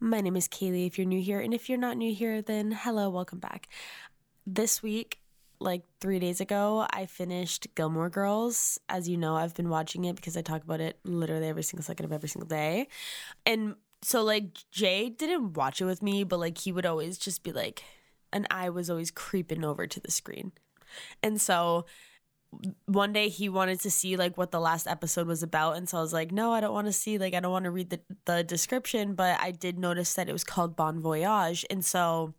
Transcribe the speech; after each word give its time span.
My 0.00 0.20
name 0.20 0.36
is 0.36 0.48
Kaylee 0.48 0.86
if 0.86 0.98
you're 0.98 1.06
new 1.06 1.20
here, 1.20 1.40
and 1.40 1.54
if 1.54 1.68
you're 1.68 1.78
not 1.78 1.96
new 1.96 2.12
here, 2.12 2.42
then 2.42 2.72
hello, 2.72 3.08
welcome 3.08 3.38
back. 3.38 3.68
This 4.46 4.82
week, 4.82 5.20
like 5.60 5.84
three 6.00 6.18
days 6.18 6.40
ago, 6.40 6.86
I 6.90 7.06
finished 7.06 7.68
Gilmore 7.74 8.10
Girls. 8.10 8.78
As 8.88 9.08
you 9.08 9.16
know, 9.16 9.36
I've 9.36 9.54
been 9.54 9.70
watching 9.70 10.04
it 10.04 10.16
because 10.16 10.36
I 10.36 10.42
talk 10.42 10.62
about 10.62 10.80
it 10.80 10.98
literally 11.04 11.48
every 11.48 11.62
single 11.62 11.84
second 11.84 12.04
of 12.06 12.12
every 12.12 12.28
single 12.28 12.48
day. 12.48 12.88
And 13.46 13.76
so, 14.02 14.22
like, 14.22 14.48
Jay 14.70 15.08
didn't 15.08 15.54
watch 15.54 15.80
it 15.80 15.86
with 15.86 16.02
me, 16.02 16.24
but 16.24 16.40
like, 16.40 16.58
he 16.58 16.72
would 16.72 16.86
always 16.86 17.16
just 17.16 17.42
be 17.42 17.52
like, 17.52 17.82
and 18.32 18.46
I 18.50 18.70
was 18.70 18.90
always 18.90 19.10
creeping 19.10 19.64
over 19.64 19.86
to 19.86 20.00
the 20.00 20.10
screen. 20.10 20.52
And 21.22 21.40
so, 21.40 21.86
one 22.86 23.12
day 23.12 23.28
he 23.28 23.48
wanted 23.48 23.80
to 23.80 23.90
see 23.90 24.16
like 24.16 24.36
what 24.36 24.50
the 24.50 24.60
last 24.60 24.86
episode 24.86 25.26
was 25.26 25.42
about. 25.42 25.76
And 25.76 25.88
so 25.88 25.98
I 25.98 26.00
was 26.00 26.12
like 26.12 26.32
no 26.32 26.52
I 26.52 26.60
don't 26.60 26.74
want 26.74 26.86
to 26.86 26.92
see 26.92 27.18
like 27.18 27.34
I 27.34 27.40
don't 27.40 27.52
want 27.52 27.64
to 27.64 27.70
read 27.70 27.90
the, 27.90 28.00
the 28.24 28.44
description. 28.44 29.14
But 29.14 29.40
I 29.40 29.50
did 29.50 29.78
notice 29.78 30.14
that 30.14 30.28
it 30.28 30.32
was 30.32 30.44
called 30.44 30.76
Bon 30.76 31.00
Voyage. 31.00 31.64
And 31.70 31.84
so 31.84 32.34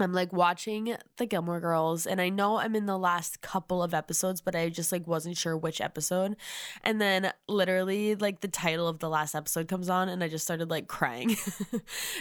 I'm 0.00 0.12
like 0.12 0.32
watching 0.32 0.96
the 1.16 1.26
Gilmore 1.26 1.60
Girls. 1.60 2.06
And 2.06 2.20
I 2.20 2.28
know 2.28 2.58
I'm 2.58 2.76
in 2.76 2.86
the 2.86 2.98
last 2.98 3.40
couple 3.40 3.82
of 3.82 3.94
episodes 3.94 4.40
but 4.40 4.54
I 4.54 4.68
just 4.68 4.92
like 4.92 5.06
wasn't 5.06 5.36
sure 5.36 5.56
which 5.56 5.80
episode. 5.80 6.36
And 6.84 7.00
then 7.00 7.32
literally 7.48 8.14
like 8.14 8.40
the 8.40 8.48
title 8.48 8.88
of 8.88 9.00
the 9.00 9.08
last 9.08 9.34
episode 9.34 9.68
comes 9.68 9.88
on 9.88 10.08
and 10.08 10.22
I 10.22 10.28
just 10.28 10.44
started 10.44 10.70
like 10.70 10.88
crying. 10.88 11.36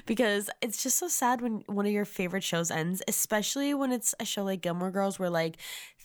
Because 0.06 0.50
it's 0.62 0.82
just 0.82 0.98
so 0.98 1.08
sad 1.08 1.42
when 1.42 1.64
one 1.68 1.86
of 1.86 1.92
your 1.92 2.06
favorite 2.06 2.44
shows 2.44 2.72
ends 2.72 3.02
especially 3.08 3.74
when 3.74 3.92
it's 3.92 4.16
a 4.20 4.26
show 4.26 4.44
like 4.44 4.62
Gilmore 4.62 4.92
Girls 4.92 5.20
where 5.20 5.30
like 5.30 5.58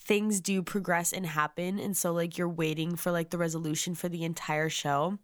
things 0.05 0.41
do 0.41 0.63
progress 0.63 1.13
and 1.13 1.27
happen 1.27 1.79
and 1.79 1.97
so 1.97 2.13
like 2.13 2.37
you're 2.37 2.49
waiting 2.49 2.97
for 2.97 3.13
like 3.13 3.31
the 3.31 3.39
resolution 3.39 3.95
for 3.95 4.09
the 4.09 4.25
entire 4.25 4.69
show 4.69 5.19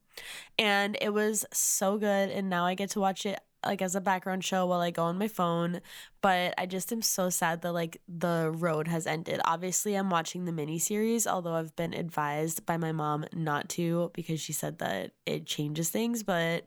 and 0.58 0.96
it 1.00 1.12
was 1.12 1.44
so 1.52 1.98
good 1.98 2.30
and 2.30 2.48
now 2.48 2.64
I 2.64 2.74
get 2.74 2.90
to 2.90 3.00
watch 3.00 3.26
it 3.26 3.40
like 3.64 3.82
as 3.82 3.94
a 3.94 4.00
background 4.00 4.44
show 4.44 4.66
while 4.66 4.80
I 4.80 4.90
go 4.90 5.04
on 5.04 5.18
my 5.18 5.28
phone. 5.28 5.80
But 6.20 6.54
I 6.58 6.66
just 6.66 6.92
am 6.92 7.02
so 7.02 7.30
sad 7.30 7.62
that 7.62 7.72
like 7.72 8.00
the 8.08 8.52
road 8.54 8.88
has 8.88 9.06
ended. 9.06 9.40
Obviously, 9.44 9.94
I'm 9.94 10.10
watching 10.10 10.44
the 10.44 10.52
mini 10.52 10.78
series, 10.78 11.26
although 11.26 11.54
I've 11.54 11.74
been 11.76 11.94
advised 11.94 12.66
by 12.66 12.76
my 12.76 12.92
mom 12.92 13.24
not 13.32 13.68
to 13.70 14.10
because 14.14 14.40
she 14.40 14.52
said 14.52 14.78
that 14.78 15.12
it 15.26 15.46
changes 15.46 15.90
things. 15.90 16.22
But 16.22 16.64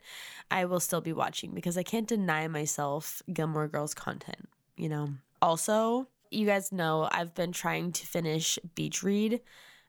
I 0.50 0.66
will 0.66 0.80
still 0.80 1.02
be 1.02 1.14
watching 1.14 1.54
because 1.54 1.78
I 1.78 1.84
can't 1.84 2.08
deny 2.08 2.48
myself 2.48 3.22
Gilmore 3.32 3.68
Girls 3.68 3.94
content, 3.94 4.50
you 4.78 4.90
know. 4.90 5.10
Also, 5.42 6.08
you 6.32 6.46
guys 6.46 6.72
know 6.72 7.08
I've 7.12 7.36
been 7.36 7.52
trying 7.52 7.92
to 7.94 8.08
finish 8.08 8.58
Beach 8.76 9.04
Read. 9.04 9.42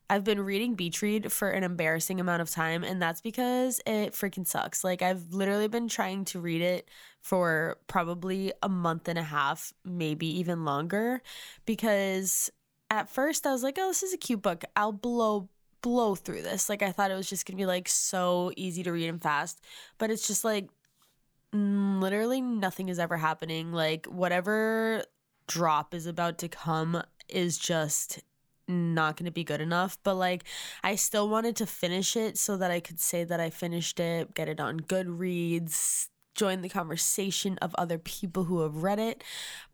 I've 0.09 0.23
been 0.23 0.41
reading 0.41 0.75
Beach 0.75 1.01
Read 1.01 1.31
for 1.31 1.49
an 1.49 1.63
embarrassing 1.63 2.19
amount 2.19 2.41
of 2.41 2.49
time, 2.49 2.83
and 2.83 3.01
that's 3.01 3.21
because 3.21 3.81
it 3.85 4.13
freaking 4.13 4.45
sucks. 4.45 4.83
Like, 4.83 5.01
I've 5.01 5.33
literally 5.33 5.67
been 5.67 5.87
trying 5.87 6.25
to 6.25 6.39
read 6.39 6.61
it 6.61 6.89
for 7.21 7.77
probably 7.87 8.51
a 8.61 8.69
month 8.69 9.07
and 9.07 9.17
a 9.17 9.23
half, 9.23 9.73
maybe 9.85 10.27
even 10.39 10.65
longer, 10.65 11.21
because 11.65 12.51
at 12.89 13.09
first 13.09 13.47
I 13.47 13.51
was 13.51 13.63
like, 13.63 13.77
oh, 13.79 13.87
this 13.87 14.03
is 14.03 14.13
a 14.13 14.17
cute 14.17 14.41
book. 14.41 14.63
I'll 14.75 14.91
blow 14.91 15.49
blow 15.81 16.15
through 16.15 16.41
this. 16.41 16.69
Like 16.69 16.81
I 16.81 16.91
thought 16.91 17.11
it 17.11 17.15
was 17.15 17.29
just 17.29 17.45
going 17.45 17.57
to 17.57 17.61
be 17.61 17.65
like 17.65 17.89
so 17.89 18.51
easy 18.55 18.83
to 18.83 18.91
read 18.91 19.09
and 19.09 19.21
fast, 19.21 19.61
but 19.97 20.09
it's 20.09 20.27
just 20.27 20.43
like 20.43 20.69
mm, 21.53 22.01
literally 22.01 22.41
nothing 22.41 22.89
is 22.89 22.99
ever 22.99 23.17
happening. 23.17 23.71
Like 23.71 24.05
whatever 24.07 25.03
drop 25.47 25.93
is 25.93 26.05
about 26.05 26.37
to 26.39 26.47
come 26.47 27.01
is 27.29 27.57
just 27.57 28.21
not 28.67 29.17
going 29.17 29.25
to 29.25 29.31
be 29.31 29.43
good 29.43 29.59
enough 29.59 29.97
but 30.03 30.15
like 30.15 30.45
I 30.83 30.95
still 30.95 31.27
wanted 31.27 31.55
to 31.57 31.65
finish 31.65 32.15
it 32.15 32.37
so 32.37 32.55
that 32.57 32.71
I 32.71 32.79
could 32.79 32.99
say 32.99 33.23
that 33.25 33.39
I 33.39 33.49
finished 33.49 33.99
it 33.99 34.33
get 34.33 34.47
it 34.47 34.59
on 34.59 34.79
Goodreads 34.79 36.07
join 36.35 36.61
the 36.61 36.69
conversation 36.69 37.57
of 37.59 37.75
other 37.75 37.97
people 37.97 38.45
who 38.45 38.61
have 38.61 38.83
read 38.83 38.99
it. 38.99 39.23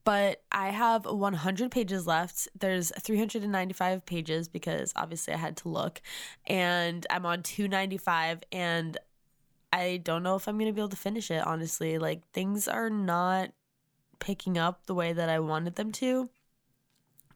But 0.04 0.42
I 0.52 0.70
have 0.70 1.06
100 1.06 1.72
pages 1.72 2.08
left. 2.08 2.48
There's 2.58 2.92
395 3.00 4.06
pages 4.06 4.48
because 4.48 4.92
obviously 4.96 5.34
I 5.34 5.38
had 5.38 5.58
to 5.58 5.70
look 5.70 6.02
and 6.48 7.06
I'm 7.10 7.26
on 7.26 7.44
295 7.44 8.44
and 8.52 8.98
I 9.72 10.02
don't 10.04 10.24
know 10.24 10.36
if 10.36 10.48
I'm 10.48 10.58
going 10.58 10.68
to 10.68 10.74
be 10.74 10.82
able 10.82 10.90
to 10.90 10.96
finish 10.96 11.30
it 11.30 11.46
honestly. 11.46 11.98
Like 11.98 12.28
things 12.32 12.68
are 12.68 12.90
not 12.90 13.52
picking 14.20 14.58
up 14.58 14.86
the 14.86 14.96
way 14.96 15.14
that 15.14 15.30
I 15.30 15.40
wanted 15.40 15.76
them 15.76 15.92
to. 15.94 16.30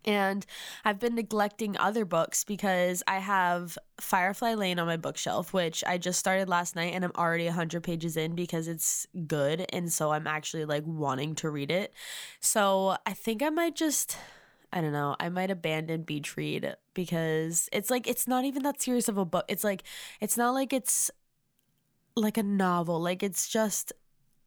And 0.06 0.46
I've 0.84 1.00
been 1.00 1.16
neglecting 1.16 1.78
other 1.78 2.06
books 2.06 2.44
because 2.44 3.04
I 3.08 3.20
have 3.20 3.78
Firefly 4.02 4.54
Lane 4.56 4.80
on 4.80 4.88
my 4.88 4.98
bookshelf, 4.98 5.54
which 5.54 5.84
I 5.88 5.98
just 5.98 6.20
started 6.20 6.50
last 6.50 6.76
night 6.76 6.94
and 6.94 7.06
I'm 7.06 7.14
already 7.16 7.46
100 7.46 7.84
pages 7.84 8.18
in 8.18 8.36
because 8.36 8.68
it's 8.68 9.08
good. 9.28 9.66
And 9.72 9.92
so 9.92 10.12
I'm 10.12 10.28
actually 10.28 10.66
like 10.66 10.84
wanting 10.86 11.36
to 11.36 11.50
read 11.50 11.72
it. 11.72 11.94
So 12.40 12.98
I 13.06 13.14
think 13.14 13.42
I 13.42 13.50
might 13.50 13.76
just. 13.76 14.18
I 14.76 14.82
don't 14.82 14.92
know. 14.92 15.16
I 15.20 15.30
might 15.30 15.52
abandon 15.52 16.02
Beach 16.02 16.36
Read 16.36 16.76
because 16.96 17.70
it's 17.72 17.92
like 17.92 18.08
it's 18.08 18.28
not 18.28 18.44
even 18.44 18.64
that 18.64 18.82
serious 18.82 19.08
of 19.08 19.20
a 19.20 19.26
book. 19.26 19.46
It's 19.48 19.64
like 19.64 19.84
it's 20.20 20.36
not 20.36 20.56
like 20.56 20.74
it's 20.74 21.12
like 22.16 22.40
a 22.40 22.44
novel. 22.44 23.00
Like 23.00 23.22
it's 23.22 23.48
just 23.48 23.94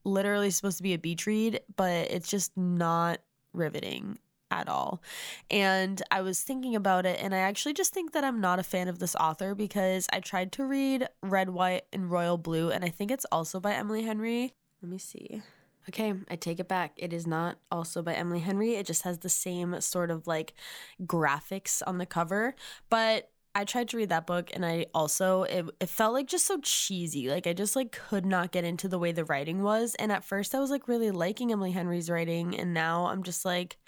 literally 0.07 0.51
supposed 0.51 0.77
to 0.79 0.83
be 0.83 0.95
a 0.95 0.99
beach 0.99 1.27
read, 1.27 1.61
but 1.77 2.11
it's 2.11 2.31
just 2.31 2.57
not 2.57 3.21
riveting 3.53 4.19
at 4.51 4.69
all. 4.69 5.03
And 5.51 6.01
I 6.11 6.23
was 6.23 6.41
thinking 6.41 6.77
about 6.77 7.05
it, 7.05 7.19
and 7.21 7.35
I 7.35 7.39
actually 7.39 7.75
just 7.75 7.93
think 7.93 8.13
that 8.13 8.25
I'm 8.25 8.41
not 8.41 8.59
a 8.59 8.63
fan 8.63 8.89
of 8.89 8.99
this 8.99 9.17
author 9.17 9.55
because 9.55 10.07
I 10.13 10.21
tried 10.21 10.53
to 10.53 10.65
read 10.65 11.09
Red, 11.23 11.51
White, 11.51 11.85
and 11.93 12.11
Royal 12.11 12.39
Blue, 12.39 12.71
and 12.71 12.85
I 12.85 12.89
think 12.89 13.11
it's 13.11 13.27
also 13.33 13.61
by 13.61 13.75
Emily 13.75 14.03
Henry. 14.03 14.55
Let 14.81 14.91
me 14.91 14.99
see. 14.99 15.43
Okay, 15.89 16.15
I 16.29 16.37
take 16.37 16.59
it 16.59 16.69
back. 16.69 16.93
It 16.97 17.13
is 17.13 17.27
not 17.27 17.59
also 17.71 18.03
by 18.03 18.15
Emily 18.15 18.41
Henry. 18.41 18.75
It 18.75 18.87
just 18.87 19.03
has 19.03 19.19
the 19.19 19.29
same 19.29 19.81
sort 19.81 20.11
of 20.11 20.27
like 20.27 20.55
graphics 21.03 21.81
on 21.87 21.99
the 21.99 22.07
cover, 22.07 22.57
but 22.91 23.31
I 23.57 23.65
tried 23.65 23.89
to 23.89 23.97
read 23.97 24.11
that 24.11 24.27
book 24.27 24.51
and 24.53 24.67
I 24.67 24.85
also 24.95 25.45
it, 25.45 25.65
it 25.81 25.89
felt 25.89 26.13
like 26.13 26.27
just 26.27 26.47
so 26.47 26.61
cheesy. 26.63 27.31
Like 27.31 27.47
I 27.47 27.55
just 27.55 27.75
like 27.75 27.91
could 27.91 28.27
not 28.27 28.53
get 28.53 28.65
into 28.65 28.87
the 28.87 28.99
way 28.99 29.13
the 29.13 29.25
writing 29.25 29.63
was. 29.63 29.95
And 29.95 30.13
at 30.13 30.25
first 30.25 30.55
I 30.55 30.61
was 30.61 30.71
like 30.71 30.89
really 30.89 31.11
liking 31.11 31.51
Emily 31.53 31.71
Henry's 31.71 32.11
writing 32.11 32.55
and 32.55 32.75
now 32.75 33.07
I'm 33.07 33.23
just 33.23 33.47
like 33.47 33.79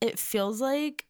it 0.00 0.18
feels 0.18 0.60
like 0.60 1.06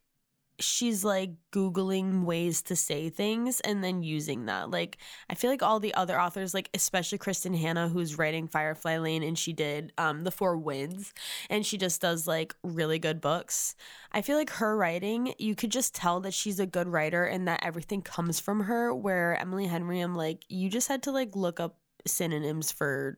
she's 0.59 1.03
like 1.03 1.31
googling 1.51 2.23
ways 2.23 2.61
to 2.61 2.75
say 2.75 3.09
things 3.09 3.59
and 3.61 3.83
then 3.83 4.03
using 4.03 4.45
that 4.45 4.69
like 4.69 4.97
i 5.29 5.35
feel 5.35 5.49
like 5.49 5.63
all 5.63 5.79
the 5.79 5.93
other 5.95 6.19
authors 6.19 6.53
like 6.53 6.69
especially 6.73 7.17
kristin 7.17 7.57
hannah 7.57 7.87
who's 7.87 8.17
writing 8.17 8.47
firefly 8.47 8.97
lane 8.97 9.23
and 9.23 9.39
she 9.39 9.53
did 9.53 9.91
um 9.97 10.21
the 10.21 10.31
four 10.31 10.57
winds 10.57 11.13
and 11.49 11.65
she 11.65 11.77
just 11.77 12.01
does 12.01 12.27
like 12.27 12.53
really 12.63 12.99
good 12.99 13.19
books 13.21 13.75
i 14.11 14.21
feel 14.21 14.37
like 14.37 14.51
her 14.51 14.77
writing 14.77 15.33
you 15.39 15.55
could 15.55 15.71
just 15.71 15.95
tell 15.95 16.19
that 16.19 16.33
she's 16.33 16.59
a 16.59 16.65
good 16.65 16.87
writer 16.87 17.25
and 17.25 17.47
that 17.47 17.63
everything 17.63 18.01
comes 18.01 18.39
from 18.39 18.61
her 18.61 18.93
where 18.93 19.39
emily 19.39 19.65
henry 19.65 19.99
i'm 19.99 20.15
like 20.15 20.43
you 20.47 20.69
just 20.69 20.87
had 20.87 21.01
to 21.01 21.11
like 21.11 21.35
look 21.35 21.59
up 21.59 21.77
synonyms 22.05 22.71
for 22.71 23.17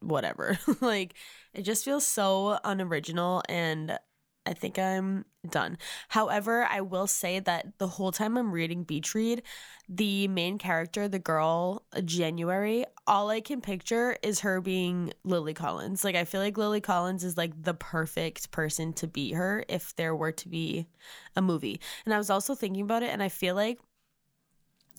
whatever. 0.00 0.58
Like 0.80 1.14
it 1.54 1.62
just 1.62 1.84
feels 1.84 2.06
so 2.06 2.58
unoriginal 2.62 3.42
and 3.48 3.98
I 4.46 4.52
think 4.52 4.78
I'm 4.78 5.24
done. 5.48 5.76
However, 6.08 6.64
I 6.64 6.80
will 6.80 7.06
say 7.08 7.40
that 7.40 7.78
the 7.78 7.88
whole 7.88 8.12
time 8.12 8.36
I'm 8.36 8.52
reading 8.52 8.84
Beach 8.84 9.14
Read, 9.14 9.42
the 9.88 10.28
main 10.28 10.56
character, 10.58 11.08
the 11.08 11.18
girl, 11.18 11.84
uh, 11.92 12.00
January, 12.00 12.84
all 13.06 13.28
I 13.28 13.40
can 13.40 13.60
picture 13.60 14.16
is 14.22 14.40
her 14.40 14.60
being 14.60 15.12
Lily 15.24 15.52
Collins. 15.52 16.04
Like, 16.04 16.14
I 16.14 16.24
feel 16.24 16.40
like 16.40 16.56
Lily 16.56 16.80
Collins 16.80 17.24
is 17.24 17.36
like 17.36 17.60
the 17.60 17.74
perfect 17.74 18.50
person 18.52 18.92
to 18.94 19.08
be 19.08 19.32
her 19.32 19.64
if 19.68 19.94
there 19.96 20.14
were 20.14 20.32
to 20.32 20.48
be 20.48 20.86
a 21.34 21.42
movie. 21.42 21.80
And 22.04 22.14
I 22.14 22.18
was 22.18 22.30
also 22.30 22.54
thinking 22.54 22.82
about 22.82 23.02
it, 23.02 23.10
and 23.10 23.22
I 23.22 23.28
feel 23.28 23.54
like. 23.54 23.80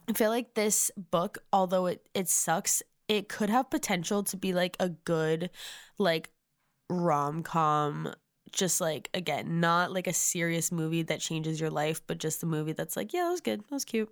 I 0.09 0.13
feel 0.13 0.29
like 0.29 0.53
this 0.53 0.89
book, 0.95 1.38
although 1.51 1.88
it, 1.88 2.07
it 2.13 2.29
sucks, 2.29 2.81
it 3.09 3.27
could 3.27 3.49
have 3.49 3.69
potential 3.69 4.23
to 4.23 4.38
be 4.38 4.53
like 4.53 4.77
a 4.79 4.88
good, 4.88 5.49
like 5.97 6.29
rom 6.89 7.44
com 7.44 8.13
just 8.57 8.81
like 8.81 9.09
again 9.13 9.59
not 9.59 9.94
like 9.94 10.07
a 10.07 10.13
serious 10.13 10.71
movie 10.71 11.04
that 11.04 11.19
changes 11.19 11.62
your 11.62 11.69
life 11.69 12.01
but 12.07 12.18
just 12.18 12.42
the 12.42 12.48
movie 12.48 12.74
that's 12.74 12.98
like 12.98 13.13
yeah 13.13 13.24
that 13.24 13.31
was 13.31 13.42
good 13.42 13.62
that 13.62 13.71
was 13.71 13.86
cute 13.86 14.09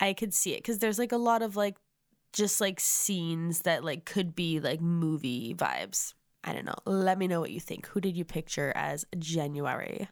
i 0.00 0.12
could 0.12 0.34
see 0.34 0.52
it 0.52 0.58
because 0.58 0.78
there's 0.78 0.98
like 0.98 1.12
a 1.12 1.16
lot 1.16 1.42
of 1.42 1.56
like 1.56 1.76
just 2.32 2.60
like 2.60 2.78
scenes 2.80 3.60
that 3.60 3.84
like 3.84 4.04
could 4.04 4.34
be 4.34 4.60
like 4.60 4.80
movie 4.80 5.54
vibes 5.54 6.12
I 6.44 6.52
don't 6.52 6.64
know. 6.64 6.76
Let 6.86 7.18
me 7.18 7.28
know 7.28 7.40
what 7.40 7.50
you 7.50 7.60
think. 7.60 7.86
Who 7.88 8.00
did 8.00 8.16
you 8.16 8.24
picture 8.24 8.72
as 8.74 9.04
January? 9.18 10.08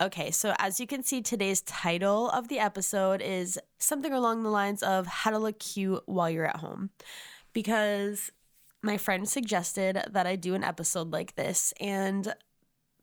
Okay, 0.00 0.30
so 0.30 0.54
as 0.58 0.78
you 0.78 0.86
can 0.86 1.02
see, 1.02 1.20
today's 1.20 1.62
title 1.62 2.30
of 2.30 2.46
the 2.46 2.60
episode 2.60 3.20
is 3.20 3.58
something 3.78 4.12
along 4.12 4.42
the 4.42 4.50
lines 4.50 4.82
of 4.82 5.06
how 5.06 5.30
to 5.32 5.38
look 5.38 5.58
cute 5.58 6.02
while 6.06 6.30
you're 6.30 6.46
at 6.46 6.56
home. 6.56 6.90
Because 7.52 8.30
my 8.82 8.96
friend 8.96 9.28
suggested 9.28 10.00
that 10.08 10.26
I 10.26 10.36
do 10.36 10.54
an 10.54 10.62
episode 10.62 11.10
like 11.10 11.34
this, 11.34 11.74
and 11.80 12.32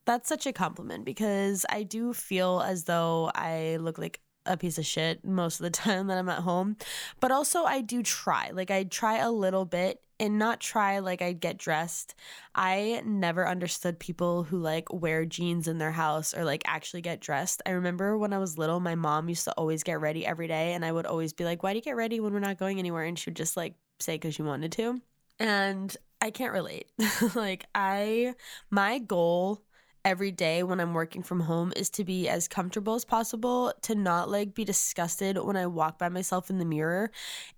that's 0.05 0.29
such 0.29 0.45
a 0.45 0.53
compliment 0.53 1.05
because 1.05 1.65
I 1.69 1.83
do 1.83 2.13
feel 2.13 2.61
as 2.61 2.83
though 2.85 3.31
I 3.35 3.77
look 3.77 3.97
like 3.97 4.21
a 4.45 4.57
piece 4.57 4.77
of 4.77 4.85
shit 4.85 5.25
most 5.25 5.59
of 5.59 5.63
the 5.63 5.69
time 5.71 6.07
that 6.07 6.17
I'm 6.17 6.29
at 6.29 6.39
home. 6.39 6.77
But 7.19 7.31
also, 7.31 7.63
I 7.63 7.81
do 7.81 8.03
try. 8.03 8.51
Like, 8.53 8.71
I 8.71 8.83
try 8.83 9.17
a 9.17 9.31
little 9.31 9.65
bit 9.65 10.01
and 10.19 10.39
not 10.39 10.61
try 10.61 10.99
like 10.99 11.21
I'd 11.21 11.41
get 11.41 11.57
dressed. 11.57 12.15
I 12.53 13.01
never 13.05 13.47
understood 13.47 13.99
people 13.99 14.43
who 14.43 14.59
like 14.59 14.91
wear 14.93 15.25
jeans 15.25 15.67
in 15.67 15.77
their 15.77 15.91
house 15.91 16.33
or 16.33 16.45
like 16.45 16.63
actually 16.65 17.01
get 17.01 17.19
dressed. 17.19 17.61
I 17.65 17.71
remember 17.71 18.17
when 18.17 18.31
I 18.31 18.37
was 18.37 18.57
little, 18.57 18.79
my 18.79 18.95
mom 18.95 19.27
used 19.27 19.43
to 19.45 19.51
always 19.53 19.83
get 19.83 19.99
ready 19.99 20.25
every 20.25 20.47
day, 20.47 20.73
and 20.73 20.85
I 20.85 20.91
would 20.91 21.05
always 21.05 21.33
be 21.33 21.43
like, 21.43 21.63
Why 21.63 21.73
do 21.73 21.77
you 21.77 21.83
get 21.83 21.95
ready 21.95 22.19
when 22.19 22.33
we're 22.33 22.39
not 22.39 22.59
going 22.59 22.79
anywhere? 22.79 23.03
And 23.03 23.17
she 23.19 23.29
would 23.29 23.37
just 23.37 23.57
like 23.57 23.75
say, 23.99 24.15
Because 24.15 24.35
she 24.35 24.41
wanted 24.41 24.71
to. 24.73 25.01
And 25.39 25.95
I 26.21 26.31
can't 26.31 26.53
relate. 26.53 26.89
like, 27.35 27.65
I, 27.75 28.35
my 28.71 28.99
goal 28.99 29.61
every 30.05 30.31
day 30.31 30.61
when 30.63 30.79
I'm 30.79 30.93
working 30.93 31.23
from 31.23 31.41
home 31.41 31.73
is 31.75 31.89
to 31.91 32.05
be 32.05 32.29
as 32.29 32.47
comfortable 32.47 32.93
as 32.93 33.03
possible, 33.03 33.73
to 33.81 33.95
not 33.95 34.29
like 34.29 34.53
be 34.53 34.63
disgusted 34.63 35.37
when 35.37 35.57
I 35.57 35.65
walk 35.65 35.97
by 35.97 36.09
myself 36.09 36.49
in 36.49 36.59
the 36.59 36.65
mirror, 36.65 37.11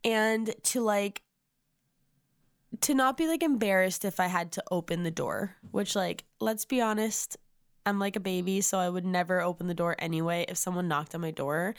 and 0.04 0.56
to 0.64 0.82
like 0.82 1.22
to 2.82 2.94
not 2.94 3.18
be 3.18 3.28
like 3.28 3.44
embarrassed 3.44 4.06
if 4.06 4.20
I 4.20 4.28
had 4.28 4.54
to 4.54 4.64
open 4.72 5.04
the 5.04 5.12
door, 5.12 5.56
which 5.72 5.96
like 5.96 6.24
let's 6.40 6.66
be 6.66 6.82
honest, 6.82 7.38
I'm 7.86 8.00
like 8.00 8.16
a 8.16 8.22
baby, 8.22 8.62
so 8.62 8.80
I 8.80 8.90
would 8.90 9.06
never 9.06 9.42
open 9.42 9.68
the 9.68 9.74
door 9.74 9.96
anyway 10.00 10.46
if 10.48 10.58
someone 10.58 10.88
knocked 10.88 11.14
on 11.14 11.22
my 11.22 11.32
door. 11.32 11.76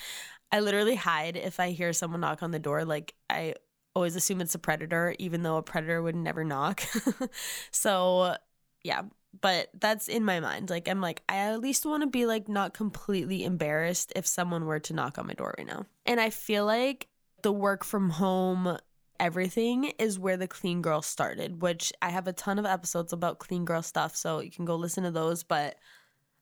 I 0.53 0.61
literally 0.61 0.95
hide 0.97 1.37
if 1.37 1.61
I 1.61 1.71
hear 1.71 1.93
someone 1.93 2.21
knock 2.21 2.43
on 2.43 2.51
the 2.51 2.59
door 2.59 2.85
like 2.85 3.15
I 3.31 3.55
always 3.95 4.17
assume 4.17 4.41
it's 4.41 4.55
a 4.55 4.59
predator 4.59 5.15
even 5.19 5.43
though 5.43 5.57
a 5.57 5.63
predator 5.63 6.03
would 6.03 6.15
never 6.15 6.45
knock. 6.45 6.83
so, 7.71 8.37
yeah, 8.85 9.03
but 9.41 9.69
that's 9.75 10.09
in 10.09 10.25
my 10.25 10.41
mind. 10.41 10.71
Like 10.71 10.89
I'm 10.89 11.01
like 11.01 11.23
I 11.29 11.37
at 11.37 11.61
least 11.61 11.87
want 11.87 12.03
to 12.03 12.09
be 12.09 12.27
like 12.27 12.49
not 12.49 12.75
completely 12.75 13.45
embarrassed 13.45 14.13
if 14.17 14.27
someone 14.27 14.67
were 14.67 14.81
to 14.81 14.95
knock 14.95 15.19
on 15.19 15.27
my 15.27 15.35
door 15.35 15.55
right 15.59 15.67
now. 15.67 15.87
And 16.07 16.21
I 16.21 16.31
feel 16.31 16.65
like 16.65 17.09
the 17.43 17.53
work 17.53 17.85
from 17.85 18.11
home 18.11 18.79
everything 19.21 19.93
is 19.99 20.19
where 20.19 20.37
the 20.37 20.49
clean 20.49 20.83
girl 20.83 21.03
started, 21.03 21.61
which 21.61 21.93
I 22.01 22.11
have 22.11 22.29
a 22.29 22.33
ton 22.33 22.59
of 22.59 22.67
episodes 22.67 23.13
about 23.13 23.39
clean 23.39 23.65
girl 23.65 23.83
stuff, 23.83 24.17
so 24.17 24.41
you 24.41 24.51
can 24.51 24.65
go 24.65 24.77
listen 24.77 25.05
to 25.05 25.11
those, 25.11 25.43
but 25.43 25.77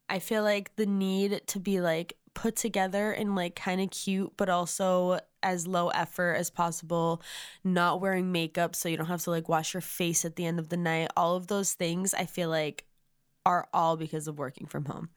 I 0.09 0.19
feel 0.19 0.43
like 0.43 0.77
the 0.77 0.87
need 0.87 1.43
to 1.49 1.61
be 1.61 1.81
like 1.81 2.17
put 2.37 2.55
together 2.55 3.11
and 3.11 3.35
like 3.35 3.57
kind 3.57 3.81
of 3.81 3.91
cute, 3.91 4.33
but 4.37 4.49
also 4.49 5.19
as 5.43 5.67
low 5.67 5.89
effort 5.89 6.35
as 6.35 6.51
possible, 6.51 7.23
not 7.65 8.01
wearing 8.01 8.31
makeup 8.31 8.77
so 8.77 8.89
you 8.89 8.97
don't 8.97 9.07
have 9.07 9.23
to 9.23 9.31
like 9.31 9.49
wash 9.49 9.75
your 9.75 9.81
face 9.81 10.25
at 10.25 10.37
the 10.37 10.45
end 10.45 10.61
of 10.61 10.69
the 10.69 10.77
night. 10.77 11.11
All 11.17 11.35
of 11.35 11.49
those 11.49 11.73
things 11.73 12.13
I 12.15 12.27
feel 12.27 12.51
like 12.51 12.85
are 13.47 13.69
all 13.73 13.97
because 13.97 14.29
of 14.29 14.39
working 14.39 14.67
from 14.67 14.85
home. 14.85 15.09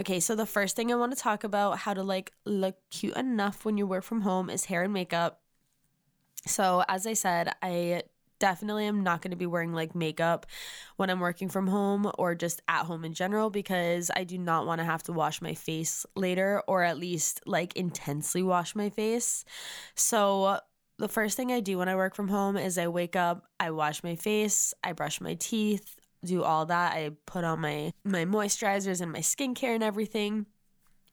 Okay, 0.00 0.20
so 0.20 0.34
the 0.34 0.46
first 0.46 0.74
thing 0.74 0.92
I 0.92 0.96
want 0.96 1.16
to 1.16 1.22
talk 1.22 1.44
about 1.44 1.78
how 1.78 1.94
to 1.94 2.02
like 2.02 2.32
look 2.44 2.76
cute 2.90 3.16
enough 3.16 3.64
when 3.64 3.78
you 3.78 3.86
work 3.86 4.02
from 4.02 4.22
home 4.22 4.50
is 4.50 4.64
hair 4.64 4.82
and 4.82 4.92
makeup. 4.92 5.40
So, 6.44 6.82
as 6.88 7.06
I 7.06 7.12
said, 7.12 7.52
I 7.62 8.02
definitely 8.38 8.86
am 8.86 9.02
not 9.02 9.22
going 9.22 9.30
to 9.30 9.36
be 9.36 9.46
wearing 9.46 9.72
like 9.72 9.94
makeup 9.94 10.46
when 10.96 11.10
I'm 11.10 11.20
working 11.20 11.48
from 11.48 11.66
home 11.66 12.10
or 12.18 12.34
just 12.34 12.62
at 12.68 12.84
home 12.84 13.04
in 13.04 13.14
general 13.14 13.50
because 13.50 14.10
I 14.14 14.24
do 14.24 14.38
not 14.38 14.66
want 14.66 14.80
to 14.80 14.84
have 14.84 15.02
to 15.04 15.12
wash 15.12 15.42
my 15.42 15.54
face 15.54 16.06
later 16.14 16.62
or 16.66 16.82
at 16.82 16.98
least 16.98 17.40
like 17.46 17.76
intensely 17.76 18.42
wash 18.42 18.74
my 18.74 18.90
face. 18.90 19.44
So, 19.94 20.60
the 20.98 21.08
first 21.08 21.36
thing 21.36 21.52
I 21.52 21.60
do 21.60 21.78
when 21.78 21.88
I 21.88 21.94
work 21.94 22.16
from 22.16 22.26
home 22.26 22.56
is 22.56 22.76
I 22.76 22.88
wake 22.88 23.14
up, 23.14 23.44
I 23.60 23.70
wash 23.70 24.02
my 24.02 24.16
face, 24.16 24.74
I 24.82 24.92
brush 24.94 25.20
my 25.20 25.34
teeth, 25.34 26.00
do 26.24 26.42
all 26.42 26.66
that. 26.66 26.92
I 26.92 27.10
put 27.24 27.44
on 27.44 27.60
my 27.60 27.92
my 28.04 28.24
moisturizers 28.24 29.00
and 29.00 29.12
my 29.12 29.20
skincare 29.20 29.76
and 29.76 29.84
everything 29.84 30.46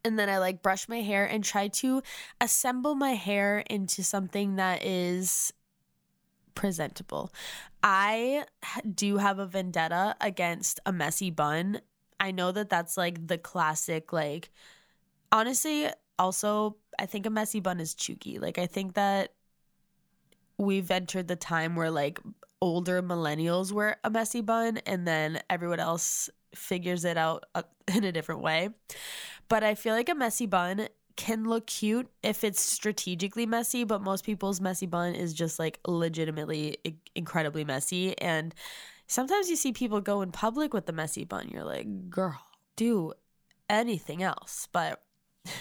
and 0.05 0.19
then 0.19 0.29
I 0.29 0.37
like 0.37 0.61
brush 0.61 0.87
my 0.87 1.01
hair 1.01 1.25
and 1.25 1.43
try 1.43 1.67
to 1.67 2.03
assemble 2.39 2.95
my 2.95 3.15
hair 3.15 3.63
into 3.69 4.03
something 4.03 4.55
that 4.57 4.85
is 4.85 5.51
presentable. 6.55 7.31
I 7.83 8.45
do 8.93 9.17
have 9.17 9.39
a 9.39 9.45
vendetta 9.45 10.15
against 10.21 10.79
a 10.85 10.91
messy 10.91 11.29
bun. 11.29 11.81
I 12.19 12.31
know 12.31 12.51
that 12.51 12.69
that's 12.69 12.97
like 12.97 13.27
the 13.27 13.37
classic, 13.37 14.11
like, 14.11 14.51
honestly, 15.31 15.89
also, 16.17 16.77
I 16.97 17.05
think 17.05 17.25
a 17.25 17.29
messy 17.29 17.59
bun 17.59 17.79
is 17.79 17.93
cheugy. 17.93 18.41
Like, 18.41 18.57
I 18.57 18.65
think 18.65 18.93
that 18.95 19.33
we've 20.57 20.89
entered 20.89 21.27
the 21.27 21.35
time 21.35 21.75
where 21.75 21.91
like 21.91 22.19
older 22.61 23.01
millennials 23.01 23.71
wear 23.71 23.97
a 24.03 24.09
messy 24.09 24.41
bun 24.41 24.77
and 24.85 25.07
then 25.07 25.41
everyone 25.49 25.79
else 25.79 26.29
figures 26.53 27.03
it 27.03 27.17
out 27.17 27.45
uh, 27.53 27.63
in 27.93 28.03
a 28.03 28.11
different 28.11 28.41
way. 28.41 28.69
But 29.47 29.63
I 29.63 29.75
feel 29.75 29.93
like 29.93 30.09
a 30.09 30.15
messy 30.15 30.45
bun 30.45 30.87
can 31.15 31.45
look 31.45 31.67
cute 31.67 32.09
if 32.23 32.43
it's 32.43 32.61
strategically 32.61 33.45
messy, 33.45 33.83
but 33.83 34.01
most 34.01 34.25
people's 34.25 34.61
messy 34.61 34.85
bun 34.85 35.15
is 35.15 35.33
just 35.33 35.59
like 35.59 35.79
legitimately 35.87 36.77
incredibly 37.15 37.63
messy. 37.63 38.17
And 38.19 38.53
sometimes 39.07 39.49
you 39.49 39.55
see 39.55 39.71
people 39.71 40.01
go 40.01 40.21
in 40.21 40.31
public 40.31 40.73
with 40.73 40.85
the 40.85 40.93
messy 40.93 41.23
bun. 41.23 41.49
You're 41.49 41.63
like, 41.63 42.09
girl, 42.09 42.39
do 42.75 43.13
anything 43.69 44.23
else. 44.23 44.67
But 44.71 45.01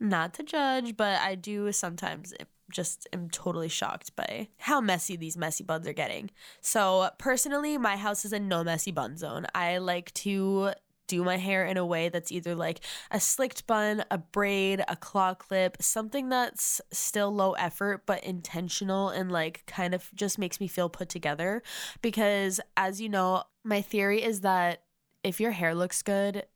not 0.00 0.34
to 0.34 0.42
judge, 0.42 0.96
but 0.96 1.20
I 1.20 1.34
do 1.34 1.72
sometimes 1.72 2.34
eh, 2.38 2.44
just 2.70 3.08
am 3.12 3.30
totally 3.30 3.68
shocked 3.68 4.14
by 4.14 4.48
how 4.58 4.80
messy 4.80 5.16
these 5.16 5.36
messy 5.36 5.64
buns 5.64 5.86
are 5.86 5.92
getting. 5.92 6.30
So, 6.60 7.10
personally, 7.18 7.78
my 7.78 7.96
house 7.96 8.24
is 8.24 8.32
a 8.32 8.38
no 8.38 8.62
messy 8.62 8.92
bun 8.92 9.16
zone. 9.16 9.46
I 9.54 9.78
like 9.78 10.12
to 10.14 10.72
do 11.08 11.24
my 11.24 11.36
hair 11.36 11.66
in 11.66 11.76
a 11.76 11.84
way 11.84 12.08
that's 12.08 12.30
either 12.30 12.54
like 12.54 12.80
a 13.10 13.18
slicked 13.18 13.66
bun, 13.66 14.04
a 14.10 14.18
braid, 14.18 14.84
a 14.86 14.94
claw 14.94 15.34
clip, 15.34 15.76
something 15.80 16.28
that's 16.28 16.80
still 16.92 17.34
low 17.34 17.52
effort 17.54 18.04
but 18.06 18.22
intentional 18.22 19.08
and 19.08 19.32
like 19.32 19.64
kind 19.66 19.94
of 19.94 20.08
just 20.14 20.38
makes 20.38 20.60
me 20.60 20.68
feel 20.68 20.88
put 20.88 21.08
together. 21.08 21.62
Because 22.02 22.60
as 22.76 23.00
you 23.00 23.08
know, 23.08 23.42
my 23.64 23.80
theory 23.80 24.22
is 24.22 24.42
that 24.42 24.84
if 25.24 25.40
your 25.40 25.50
hair 25.50 25.74
looks 25.74 26.02
good, 26.02 26.46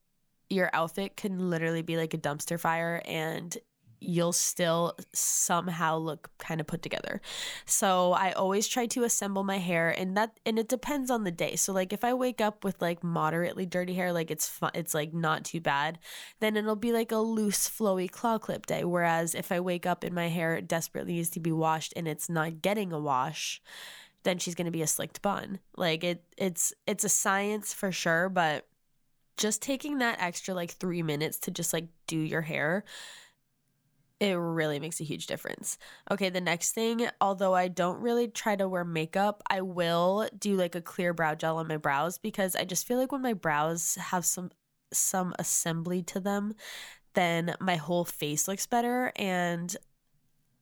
your 0.48 0.70
outfit 0.72 1.16
can 1.16 1.50
literally 1.50 1.82
be 1.82 1.96
like 1.96 2.14
a 2.14 2.18
dumpster 2.18 2.60
fire 2.60 3.02
and 3.06 3.56
you'll 4.02 4.32
still 4.32 4.94
somehow 5.12 5.96
look 5.96 6.30
kind 6.38 6.60
of 6.60 6.66
put 6.66 6.82
together. 6.82 7.20
So 7.64 8.12
I 8.12 8.32
always 8.32 8.66
try 8.66 8.86
to 8.86 9.04
assemble 9.04 9.44
my 9.44 9.58
hair 9.58 9.90
and 9.90 10.16
that 10.16 10.38
and 10.44 10.58
it 10.58 10.68
depends 10.68 11.10
on 11.10 11.24
the 11.24 11.30
day. 11.30 11.56
So 11.56 11.72
like 11.72 11.92
if 11.92 12.04
I 12.04 12.14
wake 12.14 12.40
up 12.40 12.64
with 12.64 12.80
like 12.82 13.04
moderately 13.04 13.66
dirty 13.66 13.94
hair 13.94 14.12
like 14.12 14.30
it's 14.30 14.60
it's 14.74 14.94
like 14.94 15.14
not 15.14 15.44
too 15.44 15.60
bad, 15.60 15.98
then 16.40 16.56
it'll 16.56 16.76
be 16.76 16.92
like 16.92 17.12
a 17.12 17.18
loose 17.18 17.68
flowy 17.68 18.10
claw 18.10 18.38
clip 18.38 18.66
day 18.66 18.84
whereas 18.84 19.34
if 19.34 19.52
I 19.52 19.60
wake 19.60 19.86
up 19.86 20.04
and 20.04 20.14
my 20.14 20.28
hair 20.28 20.60
desperately 20.60 21.14
needs 21.14 21.30
to 21.30 21.40
be 21.40 21.52
washed 21.52 21.92
and 21.96 22.08
it's 22.08 22.28
not 22.28 22.62
getting 22.62 22.92
a 22.92 22.98
wash, 22.98 23.62
then 24.24 24.38
she's 24.38 24.54
going 24.54 24.66
to 24.66 24.70
be 24.70 24.82
a 24.82 24.86
slicked 24.86 25.22
bun. 25.22 25.60
Like 25.76 26.04
it 26.04 26.24
it's 26.36 26.72
it's 26.86 27.04
a 27.04 27.08
science 27.08 27.72
for 27.72 27.92
sure, 27.92 28.28
but 28.28 28.66
just 29.36 29.62
taking 29.62 29.98
that 29.98 30.20
extra 30.20 30.54
like 30.54 30.72
3 30.72 31.02
minutes 31.02 31.38
to 31.40 31.50
just 31.50 31.72
like 31.72 31.86
do 32.06 32.18
your 32.18 32.42
hair 32.42 32.84
it 34.22 34.34
really 34.34 34.78
makes 34.78 35.00
a 35.00 35.04
huge 35.04 35.26
difference. 35.26 35.78
Okay, 36.08 36.30
the 36.30 36.40
next 36.40 36.70
thing, 36.72 37.08
although 37.20 37.54
I 37.54 37.66
don't 37.66 38.00
really 38.00 38.28
try 38.28 38.54
to 38.54 38.68
wear 38.68 38.84
makeup, 38.84 39.42
I 39.50 39.62
will 39.62 40.28
do 40.38 40.54
like 40.54 40.76
a 40.76 40.80
clear 40.80 41.12
brow 41.12 41.34
gel 41.34 41.58
on 41.58 41.66
my 41.66 41.76
brows 41.76 42.18
because 42.18 42.54
I 42.54 42.62
just 42.62 42.86
feel 42.86 42.98
like 42.98 43.10
when 43.10 43.20
my 43.20 43.32
brows 43.32 43.96
have 43.96 44.24
some 44.24 44.50
some 44.92 45.34
assembly 45.40 46.02
to 46.02 46.20
them, 46.20 46.54
then 47.14 47.56
my 47.58 47.74
whole 47.74 48.04
face 48.04 48.46
looks 48.46 48.64
better 48.64 49.10
and 49.16 49.74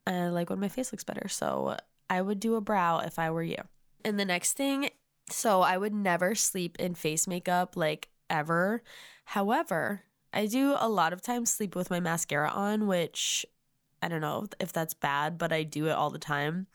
I 0.06 0.28
like 0.28 0.48
when 0.48 0.60
my 0.60 0.68
face 0.68 0.90
looks 0.90 1.04
better. 1.04 1.28
So 1.28 1.76
I 2.08 2.22
would 2.22 2.40
do 2.40 2.54
a 2.54 2.62
brow 2.62 3.00
if 3.00 3.18
I 3.18 3.30
were 3.30 3.42
you. 3.42 3.60
And 4.06 4.18
the 4.18 4.24
next 4.24 4.54
thing, 4.54 4.88
so 5.28 5.60
I 5.60 5.76
would 5.76 5.92
never 5.92 6.34
sleep 6.34 6.78
in 6.78 6.94
face 6.94 7.26
makeup 7.26 7.76
like 7.76 8.08
ever. 8.30 8.82
However, 9.26 10.04
I 10.32 10.46
do 10.46 10.76
a 10.78 10.88
lot 10.88 11.12
of 11.12 11.22
times 11.22 11.50
sleep 11.50 11.74
with 11.74 11.90
my 11.90 12.00
mascara 12.00 12.50
on, 12.50 12.86
which 12.86 13.44
I 14.02 14.08
don't 14.08 14.20
know 14.20 14.46
if 14.58 14.72
that's 14.72 14.94
bad, 14.94 15.36
but 15.36 15.52
I 15.52 15.62
do 15.62 15.86
it 15.86 15.92
all 15.92 16.10
the 16.10 16.18
time 16.18 16.66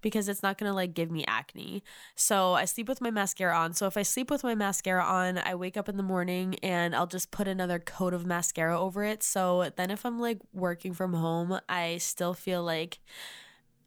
because 0.00 0.28
it's 0.28 0.42
not 0.42 0.56
gonna 0.56 0.72
like 0.72 0.94
give 0.94 1.10
me 1.10 1.24
acne. 1.26 1.82
So 2.14 2.54
I 2.54 2.64
sleep 2.64 2.88
with 2.88 3.00
my 3.00 3.10
mascara 3.10 3.56
on. 3.56 3.74
So 3.74 3.86
if 3.86 3.96
I 3.96 4.02
sleep 4.02 4.30
with 4.30 4.42
my 4.44 4.54
mascara 4.54 5.04
on, 5.04 5.38
I 5.38 5.54
wake 5.54 5.76
up 5.76 5.88
in 5.88 5.96
the 5.96 6.02
morning 6.02 6.56
and 6.62 6.94
I'll 6.94 7.06
just 7.06 7.30
put 7.30 7.48
another 7.48 7.78
coat 7.78 8.14
of 8.14 8.24
mascara 8.24 8.78
over 8.80 9.04
it. 9.04 9.22
So 9.22 9.70
then 9.76 9.90
if 9.90 10.06
I'm 10.06 10.18
like 10.18 10.38
working 10.52 10.94
from 10.94 11.12
home, 11.12 11.60
I 11.68 11.98
still 11.98 12.32
feel 12.34 12.62
like 12.62 12.98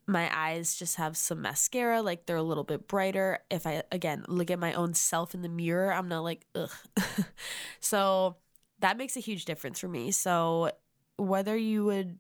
my 0.06 0.30
eyes 0.38 0.76
just 0.76 0.98
have 0.98 1.16
some 1.16 1.42
mascara, 1.42 2.02
like 2.02 2.26
they're 2.26 2.36
a 2.36 2.44
little 2.44 2.66
bit 2.66 2.88
brighter. 2.88 3.40
If 3.50 3.66
I, 3.66 3.84
again, 3.92 4.26
look 4.28 4.52
at 4.52 4.60
my 4.60 4.74
own 4.74 4.94
self 4.94 5.34
in 5.34 5.42
the 5.42 5.50
mirror, 5.50 5.94
I'm 5.94 6.10
not 6.10 6.24
like, 6.24 6.46
ugh. 6.56 6.70
so 7.80 8.36
that 8.84 8.98
makes 8.98 9.16
a 9.16 9.22
huge 9.22 9.46
difference 9.46 9.80
for 9.80 9.88
me. 9.88 10.12
So 10.12 10.70
whether 11.16 11.56
you 11.56 11.86
would 11.86 12.20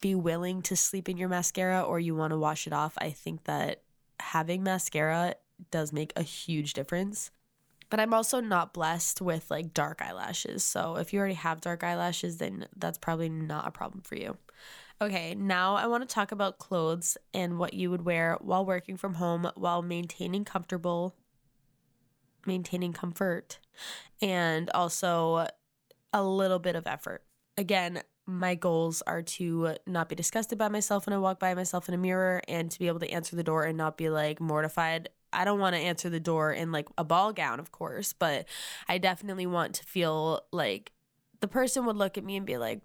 be 0.00 0.14
willing 0.14 0.62
to 0.62 0.74
sleep 0.74 1.06
in 1.06 1.18
your 1.18 1.28
mascara 1.28 1.82
or 1.82 2.00
you 2.00 2.14
want 2.14 2.30
to 2.30 2.38
wash 2.38 2.66
it 2.66 2.72
off, 2.72 2.94
I 2.96 3.10
think 3.10 3.44
that 3.44 3.82
having 4.18 4.62
mascara 4.62 5.34
does 5.70 5.92
make 5.92 6.14
a 6.16 6.22
huge 6.22 6.72
difference. 6.72 7.30
But 7.90 8.00
I'm 8.00 8.14
also 8.14 8.40
not 8.40 8.72
blessed 8.72 9.20
with 9.20 9.50
like 9.50 9.74
dark 9.74 10.00
eyelashes. 10.00 10.64
So 10.64 10.96
if 10.96 11.12
you 11.12 11.18
already 11.18 11.34
have 11.34 11.60
dark 11.60 11.84
eyelashes, 11.84 12.38
then 12.38 12.66
that's 12.74 12.96
probably 12.96 13.28
not 13.28 13.68
a 13.68 13.70
problem 13.70 14.00
for 14.00 14.14
you. 14.14 14.38
Okay, 15.02 15.34
now 15.34 15.74
I 15.74 15.88
want 15.88 16.08
to 16.08 16.12
talk 16.12 16.32
about 16.32 16.58
clothes 16.58 17.18
and 17.34 17.58
what 17.58 17.74
you 17.74 17.90
would 17.90 18.06
wear 18.06 18.38
while 18.40 18.64
working 18.64 18.96
from 18.96 19.14
home 19.14 19.50
while 19.56 19.82
maintaining 19.82 20.46
comfortable 20.46 21.14
maintaining 22.46 22.92
comfort 22.92 23.58
and 24.22 24.70
also 24.70 25.48
a 26.12 26.22
little 26.22 26.58
bit 26.58 26.76
of 26.76 26.86
effort. 26.86 27.24
Again, 27.58 28.02
my 28.26 28.54
goals 28.54 29.02
are 29.06 29.22
to 29.22 29.76
not 29.86 30.08
be 30.08 30.14
disgusted 30.14 30.58
by 30.58 30.68
myself 30.68 31.06
when 31.06 31.14
I 31.14 31.18
walk 31.18 31.38
by 31.38 31.54
myself 31.54 31.88
in 31.88 31.94
a 31.94 31.98
mirror 31.98 32.42
and 32.48 32.70
to 32.70 32.78
be 32.78 32.88
able 32.88 33.00
to 33.00 33.10
answer 33.10 33.36
the 33.36 33.44
door 33.44 33.64
and 33.64 33.78
not 33.78 33.96
be 33.96 34.10
like 34.10 34.40
mortified. 34.40 35.08
I 35.32 35.44
don't 35.44 35.60
want 35.60 35.76
to 35.76 35.80
answer 35.80 36.10
the 36.10 36.20
door 36.20 36.52
in 36.52 36.72
like 36.72 36.88
a 36.98 37.04
ball 37.04 37.32
gown, 37.32 37.60
of 37.60 37.70
course, 37.70 38.12
but 38.12 38.46
I 38.88 38.98
definitely 38.98 39.46
want 39.46 39.74
to 39.76 39.84
feel 39.84 40.42
like 40.52 40.92
the 41.40 41.48
person 41.48 41.84
would 41.86 41.96
look 41.96 42.18
at 42.18 42.24
me 42.24 42.36
and 42.36 42.46
be 42.46 42.56
like, 42.56 42.80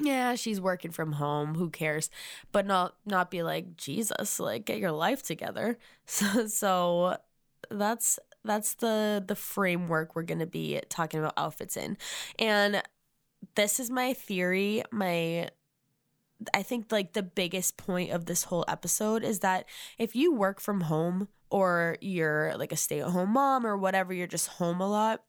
yeah, 0.00 0.34
she's 0.34 0.60
working 0.60 0.90
from 0.90 1.12
home. 1.12 1.54
Who 1.54 1.70
cares? 1.70 2.10
But 2.52 2.66
not 2.66 2.96
not 3.06 3.30
be 3.30 3.42
like 3.42 3.76
Jesus, 3.76 4.40
like 4.40 4.64
get 4.64 4.78
your 4.78 4.92
life 4.92 5.22
together. 5.22 5.78
So 6.06 6.46
so 6.48 7.16
that's 7.70 8.18
that's 8.44 8.74
the 8.74 9.24
the 9.26 9.36
framework 9.36 10.14
we're 10.14 10.22
going 10.22 10.40
to 10.40 10.46
be 10.46 10.80
talking 10.88 11.20
about 11.20 11.34
outfits 11.36 11.76
in. 11.76 11.96
And 12.38 12.82
this 13.54 13.78
is 13.80 13.90
my 13.90 14.14
theory, 14.14 14.82
my 14.90 15.48
I 16.52 16.62
think 16.62 16.90
like 16.90 17.12
the 17.12 17.22
biggest 17.22 17.76
point 17.76 18.10
of 18.10 18.26
this 18.26 18.44
whole 18.44 18.64
episode 18.68 19.22
is 19.22 19.40
that 19.40 19.66
if 19.98 20.16
you 20.16 20.34
work 20.34 20.60
from 20.60 20.82
home 20.82 21.28
or 21.50 21.96
you're 22.00 22.56
like 22.56 22.72
a 22.72 22.76
stay-at-home 22.76 23.30
mom 23.30 23.66
or 23.66 23.76
whatever, 23.76 24.12
you're 24.12 24.26
just 24.26 24.48
home 24.48 24.80
a 24.80 24.88
lot, 24.88 25.22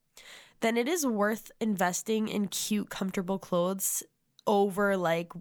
then 0.62 0.78
it 0.78 0.88
is 0.88 1.06
worth 1.06 1.52
investing 1.62 2.28
in 2.28 2.48
cute 2.48 2.90
comfortable 2.90 3.38
clothes 3.38 4.04
over 4.48 4.98
like 4.98 5.32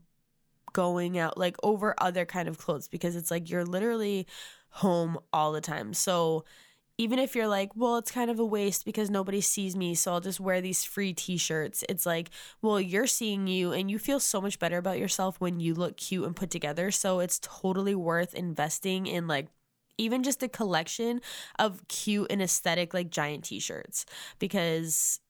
going 0.72 1.18
out 1.18 1.38
like 1.38 1.56
over 1.62 1.94
other 1.98 2.26
kind 2.26 2.48
of 2.48 2.58
clothes 2.58 2.88
because 2.88 3.16
it's 3.16 3.30
like 3.30 3.48
you're 3.48 3.64
literally 3.64 4.26
home 4.70 5.18
all 5.32 5.52
the 5.52 5.60
time. 5.60 5.94
So 5.94 6.44
even 6.96 7.18
if 7.18 7.34
you're 7.34 7.48
like, 7.48 7.70
well, 7.74 7.96
it's 7.96 8.10
kind 8.10 8.30
of 8.30 8.38
a 8.38 8.44
waste 8.44 8.84
because 8.84 9.10
nobody 9.10 9.40
sees 9.40 9.74
me, 9.74 9.94
so 9.94 10.12
I'll 10.12 10.20
just 10.20 10.38
wear 10.38 10.60
these 10.60 10.84
free 10.84 11.12
t 11.12 11.36
shirts. 11.36 11.84
It's 11.88 12.06
like, 12.06 12.30
well, 12.62 12.80
you're 12.80 13.06
seeing 13.06 13.46
you 13.46 13.72
and 13.72 13.90
you 13.90 13.98
feel 13.98 14.20
so 14.20 14.40
much 14.40 14.58
better 14.58 14.78
about 14.78 14.98
yourself 14.98 15.40
when 15.40 15.58
you 15.58 15.74
look 15.74 15.96
cute 15.96 16.24
and 16.24 16.36
put 16.36 16.50
together. 16.50 16.90
So 16.90 17.20
it's 17.20 17.40
totally 17.42 17.94
worth 17.94 18.34
investing 18.34 19.06
in 19.06 19.26
like 19.26 19.48
even 19.98 20.22
just 20.22 20.42
a 20.42 20.48
collection 20.48 21.20
of 21.58 21.86
cute 21.88 22.28
and 22.30 22.40
aesthetic, 22.40 22.94
like 22.94 23.10
giant 23.10 23.44
t 23.44 23.58
shirts 23.58 24.06
because 24.38 25.20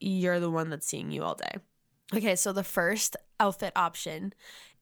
you're 0.00 0.40
the 0.40 0.50
one 0.50 0.70
that's 0.70 0.86
seeing 0.86 1.10
you 1.10 1.22
all 1.22 1.34
day. 1.34 1.58
Okay, 2.14 2.36
so 2.36 2.52
the 2.52 2.64
first 2.64 3.16
outfit 3.38 3.72
option 3.76 4.32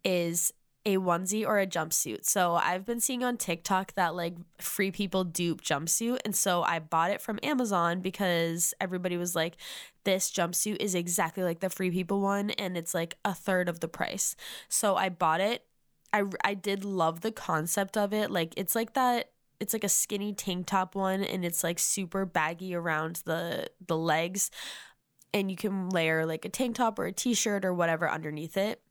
is 0.04 0.52
a 0.86 0.98
onesie 0.98 1.44
or 1.44 1.58
a 1.58 1.66
jumpsuit. 1.66 2.24
So 2.24 2.54
I've 2.54 2.86
been 2.86 3.00
seeing 3.00 3.24
on 3.24 3.36
TikTok 3.36 3.94
that 3.94 4.14
like 4.14 4.36
free 4.58 4.92
people 4.92 5.24
dupe 5.24 5.60
jumpsuit. 5.60 6.20
And 6.24 6.34
so 6.34 6.62
I 6.62 6.78
bought 6.78 7.10
it 7.10 7.20
from 7.20 7.40
Amazon 7.42 8.00
because 8.00 8.72
everybody 8.80 9.16
was 9.16 9.34
like, 9.34 9.56
this 10.04 10.30
jumpsuit 10.30 10.76
is 10.80 10.94
exactly 10.94 11.42
like 11.42 11.58
the 11.58 11.68
free 11.68 11.90
people 11.90 12.20
one 12.20 12.50
and 12.50 12.76
it's 12.76 12.94
like 12.94 13.18
a 13.24 13.34
third 13.34 13.68
of 13.68 13.80
the 13.80 13.88
price. 13.88 14.36
So 14.68 14.94
I 14.94 15.08
bought 15.08 15.40
it. 15.40 15.64
I, 16.12 16.22
I 16.44 16.54
did 16.54 16.84
love 16.84 17.20
the 17.20 17.32
concept 17.32 17.96
of 17.96 18.12
it. 18.12 18.30
Like 18.30 18.54
it's 18.56 18.76
like 18.76 18.94
that 18.94 19.32
it's 19.58 19.72
like 19.72 19.84
a 19.84 19.88
skinny 19.88 20.32
tank 20.32 20.66
top 20.66 20.94
one 20.94 21.24
and 21.24 21.44
it's 21.44 21.64
like 21.64 21.80
super 21.80 22.24
baggy 22.24 22.76
around 22.76 23.22
the 23.24 23.66
the 23.84 23.96
legs 23.96 24.52
and 25.34 25.50
you 25.50 25.56
can 25.56 25.88
layer 25.88 26.24
like 26.24 26.44
a 26.44 26.48
tank 26.48 26.76
top 26.76 26.98
or 26.98 27.06
a 27.06 27.12
t-shirt 27.12 27.64
or 27.64 27.72
whatever 27.72 28.08
underneath 28.08 28.56
it 28.56 28.82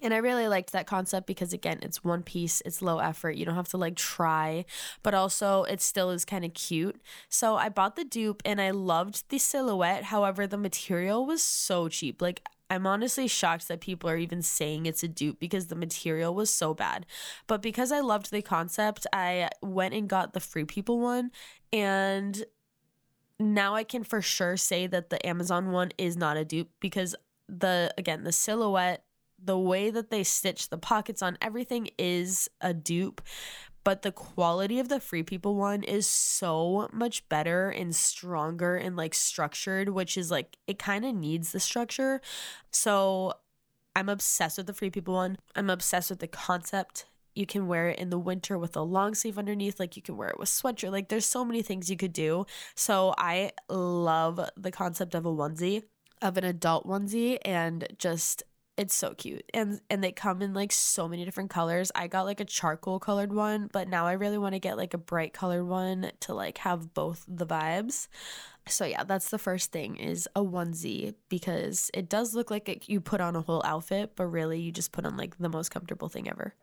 and 0.00 0.14
I 0.14 0.18
really 0.18 0.48
liked 0.48 0.72
that 0.72 0.86
concept 0.86 1.26
because 1.26 1.52
again, 1.52 1.80
it's 1.82 2.02
one 2.02 2.22
piece, 2.22 2.62
it's 2.64 2.80
low 2.80 2.98
effort. 2.98 3.36
You 3.36 3.44
don't 3.44 3.56
have 3.56 3.68
to 3.68 3.76
like 3.76 3.96
try, 3.96 4.64
but 5.02 5.12
also 5.12 5.64
it 5.64 5.82
still 5.82 6.10
is 6.10 6.24
kind 6.24 6.44
of 6.44 6.54
cute. 6.54 7.00
So 7.28 7.56
I 7.56 7.68
bought 7.68 7.96
the 7.96 8.04
dupe 8.04 8.42
and 8.44 8.60
I 8.60 8.70
loved 8.70 9.28
the 9.28 9.38
silhouette. 9.38 10.04
However, 10.04 10.46
the 10.46 10.56
material 10.56 11.26
was 11.26 11.42
so 11.42 11.88
cheap. 11.88 12.22
Like 12.22 12.42
I'm 12.70 12.86
honestly 12.86 13.28
shocked 13.28 13.68
that 13.68 13.80
people 13.80 14.08
are 14.08 14.16
even 14.16 14.40
saying 14.40 14.86
it's 14.86 15.02
a 15.02 15.08
dupe 15.08 15.38
because 15.38 15.66
the 15.66 15.76
material 15.76 16.34
was 16.34 16.48
so 16.48 16.72
bad. 16.72 17.04
But 17.46 17.60
because 17.60 17.92
I 17.92 18.00
loved 18.00 18.30
the 18.30 18.40
concept, 18.40 19.06
I 19.12 19.50
went 19.60 19.92
and 19.92 20.08
got 20.08 20.32
the 20.32 20.40
Free 20.40 20.64
People 20.64 21.00
one 21.00 21.30
and 21.72 22.42
now 23.38 23.74
I 23.74 23.84
can 23.84 24.04
for 24.04 24.22
sure 24.22 24.56
say 24.56 24.86
that 24.86 25.10
the 25.10 25.24
Amazon 25.26 25.70
one 25.70 25.90
is 25.98 26.16
not 26.16 26.36
a 26.36 26.44
dupe 26.44 26.70
because 26.80 27.14
the 27.48 27.92
again, 27.98 28.24
the 28.24 28.32
silhouette 28.32 29.04
the 29.44 29.58
way 29.58 29.90
that 29.90 30.10
they 30.10 30.22
stitch 30.22 30.68
the 30.68 30.78
pockets 30.78 31.22
on 31.22 31.36
everything 31.40 31.88
is 31.98 32.48
a 32.60 32.72
dupe 32.72 33.20
but 33.84 34.02
the 34.02 34.12
quality 34.12 34.78
of 34.78 34.88
the 34.88 35.00
free 35.00 35.22
people 35.22 35.56
one 35.56 35.82
is 35.82 36.06
so 36.06 36.88
much 36.92 37.28
better 37.28 37.68
and 37.70 37.94
stronger 37.94 38.76
and 38.76 38.96
like 38.96 39.14
structured 39.14 39.88
which 39.88 40.16
is 40.16 40.30
like 40.30 40.56
it 40.66 40.78
kind 40.78 41.04
of 41.04 41.14
needs 41.14 41.52
the 41.52 41.60
structure. 41.60 42.20
So 42.70 43.34
i'm 43.96 44.08
obsessed 44.08 44.58
with 44.58 44.66
the 44.66 44.74
free 44.74 44.90
people 44.90 45.14
one. 45.14 45.38
I'm 45.56 45.70
obsessed 45.70 46.10
with 46.10 46.20
the 46.20 46.28
concept. 46.28 47.06
You 47.34 47.46
can 47.46 47.66
wear 47.66 47.88
it 47.88 47.98
in 47.98 48.10
the 48.10 48.18
winter 48.18 48.58
with 48.58 48.76
a 48.76 48.82
long 48.82 49.14
sleeve 49.14 49.38
underneath 49.38 49.80
like 49.80 49.96
you 49.96 50.02
can 50.02 50.16
wear 50.16 50.28
it 50.28 50.38
with 50.38 50.48
sweatshirt 50.48 50.92
like 50.92 51.08
there's 51.08 51.26
so 51.26 51.44
many 51.44 51.62
things 51.62 51.90
you 51.90 51.96
could 51.96 52.12
do. 52.12 52.46
So 52.74 53.14
i 53.18 53.52
love 53.68 54.40
the 54.56 54.70
concept 54.70 55.14
of 55.14 55.26
a 55.26 55.32
onesie 55.32 55.82
of 56.20 56.36
an 56.36 56.44
adult 56.44 56.86
onesie 56.86 57.38
and 57.44 57.84
just 57.98 58.44
it's 58.76 58.94
so 58.94 59.12
cute 59.14 59.44
and 59.52 59.80
and 59.90 60.02
they 60.02 60.12
come 60.12 60.40
in 60.40 60.54
like 60.54 60.72
so 60.72 61.06
many 61.06 61.24
different 61.24 61.50
colors. 61.50 61.92
I 61.94 62.06
got 62.06 62.24
like 62.24 62.40
a 62.40 62.44
charcoal 62.44 62.98
colored 62.98 63.32
one 63.32 63.68
but 63.72 63.88
now 63.88 64.06
i 64.06 64.12
really 64.12 64.38
want 64.38 64.54
to 64.54 64.58
get 64.58 64.76
like 64.76 64.94
a 64.94 64.98
bright 64.98 65.34
colored 65.34 65.64
one 65.64 66.10
to 66.20 66.34
like 66.34 66.58
have 66.58 66.94
both 66.94 67.24
the 67.28 67.46
vibes. 67.46 68.08
So 68.66 68.84
yeah 68.84 69.04
that's 69.04 69.30
the 69.30 69.38
first 69.38 69.72
thing 69.72 69.96
is 69.96 70.28
a 70.34 70.40
onesie 70.40 71.14
because 71.28 71.90
it 71.92 72.08
does 72.08 72.34
look 72.34 72.50
like 72.50 72.68
it, 72.68 72.88
you 72.88 73.00
put 73.00 73.20
on 73.20 73.36
a 73.36 73.42
whole 73.42 73.62
outfit 73.64 74.12
but 74.16 74.26
really 74.26 74.60
you 74.60 74.72
just 74.72 74.92
put 74.92 75.04
on 75.04 75.16
like 75.16 75.36
the 75.38 75.48
most 75.48 75.70
comfortable 75.70 76.08
thing 76.08 76.28
ever 76.28 76.54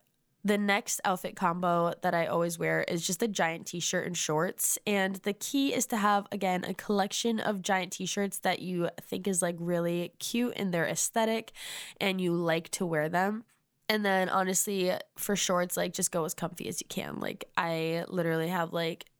the 0.43 0.57
next 0.57 1.01
outfit 1.03 1.35
combo 1.35 1.93
that 2.01 2.13
I 2.13 2.27
always 2.27 2.57
wear 2.57 2.83
is 2.83 3.05
just 3.05 3.21
a 3.21 3.27
giant 3.27 3.67
t 3.67 3.79
shirt 3.79 4.07
and 4.07 4.15
shorts. 4.15 4.77
And 4.87 5.15
the 5.17 5.33
key 5.33 5.73
is 5.73 5.85
to 5.87 5.97
have, 5.97 6.27
again, 6.31 6.63
a 6.63 6.73
collection 6.73 7.39
of 7.39 7.61
giant 7.61 7.93
t 7.93 8.05
shirts 8.05 8.39
that 8.39 8.59
you 8.59 8.89
think 9.01 9.27
is 9.27 9.41
like 9.41 9.55
really 9.59 10.13
cute 10.19 10.55
in 10.55 10.71
their 10.71 10.85
aesthetic 10.85 11.51
and 11.99 12.21
you 12.21 12.33
like 12.33 12.69
to 12.71 12.85
wear 12.85 13.09
them. 13.09 13.43
And 13.89 14.05
then 14.05 14.29
honestly, 14.29 14.93
for 15.17 15.35
shorts, 15.35 15.75
like 15.75 15.93
just 15.93 16.11
go 16.11 16.23
as 16.23 16.33
comfy 16.33 16.67
as 16.67 16.79
you 16.79 16.87
can. 16.87 17.19
Like, 17.19 17.45
I 17.57 18.05
literally 18.07 18.49
have 18.49 18.71
like. 18.71 19.05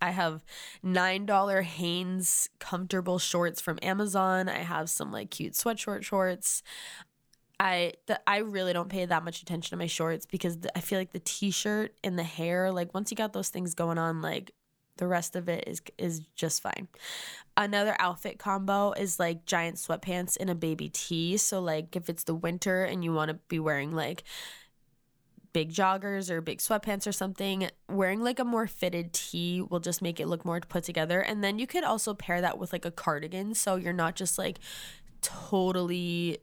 I 0.00 0.10
have 0.10 0.44
$9 0.84 1.62
Hanes 1.64 2.48
comfortable 2.60 3.18
shorts 3.18 3.60
from 3.60 3.80
Amazon. 3.82 4.48
I 4.48 4.58
have 4.58 4.88
some 4.88 5.10
like 5.10 5.30
cute 5.30 5.54
sweatshirt 5.54 6.04
shorts. 6.04 6.62
I 7.60 7.94
the, 8.06 8.20
I 8.26 8.38
really 8.38 8.72
don't 8.72 8.88
pay 8.88 9.04
that 9.04 9.24
much 9.24 9.42
attention 9.42 9.70
to 9.70 9.76
my 9.76 9.86
shorts 9.86 10.26
because 10.26 10.58
the, 10.58 10.76
I 10.76 10.80
feel 10.80 10.98
like 10.98 11.12
the 11.12 11.20
t-shirt 11.20 11.94
and 12.04 12.18
the 12.18 12.22
hair, 12.22 12.70
like 12.70 12.94
once 12.94 13.10
you 13.10 13.16
got 13.16 13.32
those 13.32 13.48
things 13.48 13.74
going 13.74 13.98
on, 13.98 14.22
like 14.22 14.52
the 14.98 15.06
rest 15.06 15.34
of 15.34 15.48
it 15.48 15.64
is 15.66 15.80
is 15.96 16.20
just 16.36 16.62
fine. 16.62 16.88
Another 17.56 17.96
outfit 17.98 18.38
combo 18.38 18.92
is 18.92 19.18
like 19.18 19.44
giant 19.46 19.76
sweatpants 19.76 20.36
and 20.38 20.50
a 20.50 20.54
baby 20.54 20.88
tee. 20.88 21.36
So 21.36 21.60
like 21.60 21.96
if 21.96 22.08
it's 22.08 22.24
the 22.24 22.34
winter 22.34 22.84
and 22.84 23.02
you 23.02 23.12
want 23.12 23.30
to 23.30 23.34
be 23.48 23.58
wearing 23.58 23.90
like 23.92 24.22
big 25.52 25.72
joggers 25.72 26.30
or 26.30 26.40
big 26.40 26.58
sweatpants 26.58 27.06
or 27.06 27.12
something, 27.12 27.68
wearing 27.88 28.20
like 28.20 28.38
a 28.38 28.44
more 28.44 28.66
fitted 28.68 29.12
tee 29.12 29.62
will 29.62 29.80
just 29.80 30.02
make 30.02 30.20
it 30.20 30.28
look 30.28 30.44
more 30.44 30.60
put 30.60 30.84
together. 30.84 31.20
And 31.20 31.42
then 31.42 31.58
you 31.58 31.66
could 31.66 31.84
also 31.84 32.14
pair 32.14 32.40
that 32.40 32.58
with 32.58 32.72
like 32.72 32.84
a 32.84 32.92
cardigan 32.92 33.54
so 33.54 33.74
you're 33.74 33.92
not 33.92 34.14
just 34.14 34.38
like 34.38 34.58
totally 35.22 36.38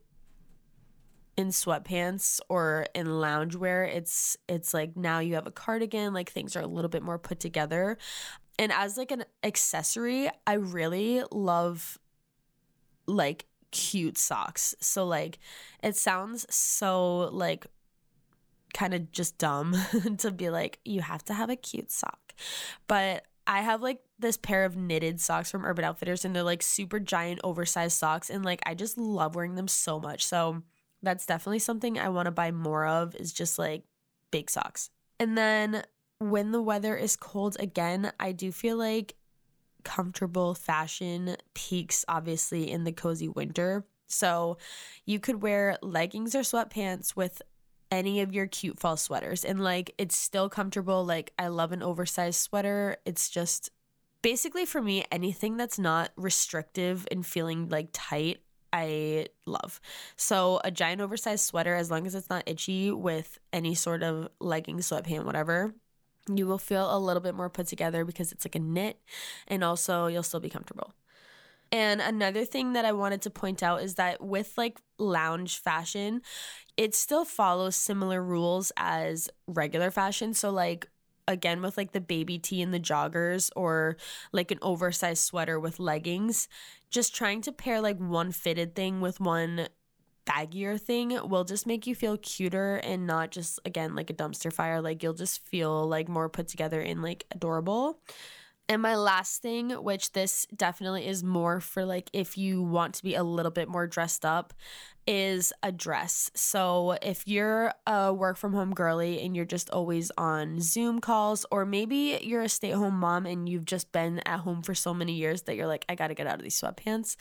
in 1.36 1.48
sweatpants 1.48 2.40
or 2.48 2.86
in 2.94 3.06
loungewear 3.06 3.86
it's 3.92 4.36
it's 4.48 4.72
like 4.72 4.96
now 4.96 5.18
you 5.18 5.34
have 5.34 5.46
a 5.46 5.50
cardigan 5.50 6.14
like 6.14 6.30
things 6.30 6.56
are 6.56 6.62
a 6.62 6.66
little 6.66 6.88
bit 6.88 7.02
more 7.02 7.18
put 7.18 7.38
together 7.38 7.98
and 8.58 8.72
as 8.72 8.96
like 8.96 9.10
an 9.10 9.24
accessory 9.42 10.30
i 10.46 10.54
really 10.54 11.22
love 11.30 11.98
like 13.06 13.46
cute 13.70 14.16
socks 14.16 14.74
so 14.80 15.06
like 15.06 15.38
it 15.82 15.94
sounds 15.94 16.46
so 16.48 17.28
like 17.32 17.66
kind 18.76 18.92
of 18.92 19.10
just 19.10 19.38
dumb 19.38 19.74
to 20.18 20.30
be 20.30 20.50
like, 20.50 20.78
you 20.84 21.00
have 21.00 21.24
to 21.24 21.34
have 21.34 21.48
a 21.48 21.56
cute 21.56 21.90
sock. 21.90 22.34
But 22.86 23.24
I 23.46 23.62
have 23.62 23.80
like 23.80 24.00
this 24.18 24.36
pair 24.36 24.64
of 24.64 24.76
knitted 24.76 25.20
socks 25.20 25.50
from 25.50 25.64
Urban 25.64 25.84
Outfitters 25.84 26.24
and 26.24 26.36
they're 26.36 26.42
like 26.42 26.62
super 26.62 27.00
giant 27.00 27.40
oversized 27.42 27.96
socks 27.96 28.28
and 28.28 28.44
like 28.44 28.60
I 28.66 28.74
just 28.74 28.98
love 28.98 29.34
wearing 29.34 29.54
them 29.54 29.68
so 29.68 29.98
much. 29.98 30.26
So 30.26 30.62
that's 31.02 31.26
definitely 31.26 31.58
something 31.58 31.98
I 31.98 32.08
want 32.08 32.26
to 32.26 32.32
buy 32.32 32.50
more 32.50 32.86
of 32.86 33.14
is 33.14 33.32
just 33.32 33.58
like 33.58 33.84
big 34.30 34.50
socks. 34.50 34.90
And 35.18 35.36
then 35.36 35.84
when 36.18 36.52
the 36.52 36.62
weather 36.62 36.96
is 36.96 37.16
cold 37.16 37.56
again, 37.60 38.12
I 38.18 38.32
do 38.32 38.52
feel 38.52 38.76
like 38.76 39.14
comfortable 39.84 40.54
fashion 40.54 41.36
peaks 41.54 42.04
obviously 42.08 42.70
in 42.70 42.84
the 42.84 42.92
cozy 42.92 43.28
winter. 43.28 43.86
So 44.08 44.58
you 45.04 45.20
could 45.20 45.42
wear 45.42 45.78
leggings 45.82 46.34
or 46.34 46.40
sweatpants 46.40 47.14
with 47.14 47.40
any 47.90 48.20
of 48.20 48.32
your 48.34 48.46
cute 48.46 48.80
fall 48.80 48.96
sweaters 48.96 49.44
and 49.44 49.62
like 49.62 49.94
it's 49.96 50.16
still 50.16 50.48
comfortable. 50.48 51.04
Like 51.04 51.32
I 51.38 51.48
love 51.48 51.72
an 51.72 51.82
oversized 51.82 52.40
sweater. 52.40 52.96
It's 53.04 53.28
just 53.28 53.70
basically 54.22 54.64
for 54.66 54.82
me 54.82 55.04
anything 55.12 55.56
that's 55.56 55.78
not 55.78 56.10
restrictive 56.16 57.06
and 57.10 57.24
feeling 57.24 57.68
like 57.68 57.88
tight 57.92 58.38
I 58.76 59.28
love. 59.46 59.80
So 60.16 60.60
a 60.62 60.70
giant 60.70 61.00
oversized 61.00 61.44
sweater 61.44 61.74
as 61.74 61.90
long 61.90 62.06
as 62.06 62.14
it's 62.14 62.28
not 62.28 62.44
itchy 62.46 62.90
with 62.90 63.38
any 63.52 63.74
sort 63.74 64.02
of 64.02 64.28
legging, 64.38 64.78
sweatpant, 64.78 65.24
whatever. 65.24 65.74
You 66.28 66.46
will 66.46 66.58
feel 66.58 66.94
a 66.94 66.98
little 66.98 67.22
bit 67.22 67.34
more 67.34 67.48
put 67.48 67.68
together 67.68 68.04
because 68.04 68.32
it's 68.32 68.44
like 68.44 68.54
a 68.54 68.58
knit 68.58 68.98
and 69.48 69.64
also 69.64 70.08
you'll 70.08 70.22
still 70.22 70.40
be 70.40 70.50
comfortable. 70.50 70.92
And 71.72 72.00
another 72.00 72.44
thing 72.44 72.74
that 72.74 72.84
I 72.84 72.92
wanted 72.92 73.22
to 73.22 73.30
point 73.30 73.62
out 73.62 73.82
is 73.82 73.94
that 73.94 74.22
with 74.22 74.52
like 74.56 74.78
lounge 74.98 75.58
fashion, 75.58 76.22
it 76.76 76.94
still 76.94 77.24
follows 77.24 77.76
similar 77.76 78.22
rules 78.22 78.72
as 78.76 79.28
regular 79.46 79.90
fashion. 79.90 80.34
So, 80.34 80.50
like, 80.50 80.88
again, 81.28 81.62
with 81.62 81.76
like 81.76 81.92
the 81.92 82.00
baby 82.00 82.38
tee 82.38 82.62
and 82.62 82.72
the 82.72 82.80
joggers, 82.80 83.50
or 83.56 83.96
like 84.32 84.50
an 84.50 84.58
oversized 84.62 85.24
sweater 85.24 85.58
with 85.58 85.80
leggings, 85.80 86.48
just 86.90 87.14
trying 87.14 87.42
to 87.42 87.52
pair 87.52 87.80
like 87.80 87.98
one 87.98 88.32
fitted 88.32 88.74
thing 88.74 89.00
with 89.00 89.20
one 89.20 89.68
baggier 90.26 90.80
thing 90.80 91.16
will 91.28 91.44
just 91.44 91.66
make 91.66 91.86
you 91.86 91.94
feel 91.94 92.16
cuter 92.16 92.76
and 92.76 93.06
not 93.06 93.30
just 93.30 93.60
again 93.64 93.94
like 93.94 94.10
a 94.10 94.14
dumpster 94.14 94.52
fire. 94.52 94.82
Like 94.82 95.02
you'll 95.02 95.14
just 95.14 95.44
feel 95.46 95.86
like 95.88 96.08
more 96.08 96.28
put 96.28 96.48
together 96.48 96.80
and 96.80 97.02
like 97.02 97.24
adorable. 97.30 98.00
And 98.68 98.82
my 98.82 98.96
last 98.96 99.42
thing, 99.42 99.70
which 99.70 100.12
this 100.12 100.44
definitely 100.54 101.06
is 101.06 101.22
more 101.22 101.60
for 101.60 101.84
like 101.84 102.10
if 102.12 102.36
you 102.36 102.62
want 102.62 102.94
to 102.94 103.04
be 103.04 103.14
a 103.14 103.22
little 103.22 103.52
bit 103.52 103.68
more 103.68 103.86
dressed 103.86 104.24
up, 104.24 104.52
is 105.06 105.52
a 105.62 105.70
dress. 105.70 106.30
So 106.34 106.96
if 107.02 107.26
you're 107.26 107.72
a 107.86 108.12
work 108.12 108.36
from 108.36 108.52
home 108.52 108.74
girly 108.74 109.22
and 109.22 109.36
you're 109.36 109.44
just 109.44 109.70
always 109.70 110.10
on 110.18 110.60
Zoom 110.60 111.00
calls, 111.00 111.46
or 111.50 111.64
maybe 111.64 112.18
you're 112.22 112.42
a 112.42 112.48
stay 112.48 112.72
at 112.72 112.78
home 112.78 112.98
mom 112.98 113.26
and 113.26 113.48
you've 113.48 113.64
just 113.64 113.92
been 113.92 114.20
at 114.26 114.40
home 114.40 114.62
for 114.62 114.74
so 114.74 114.92
many 114.92 115.12
years 115.12 115.42
that 115.42 115.56
you're 115.56 115.66
like, 115.66 115.84
I 115.88 115.94
gotta 115.94 116.14
get 116.14 116.26
out 116.26 116.36
of 116.36 116.42
these 116.42 116.60
sweatpants, 116.60 117.16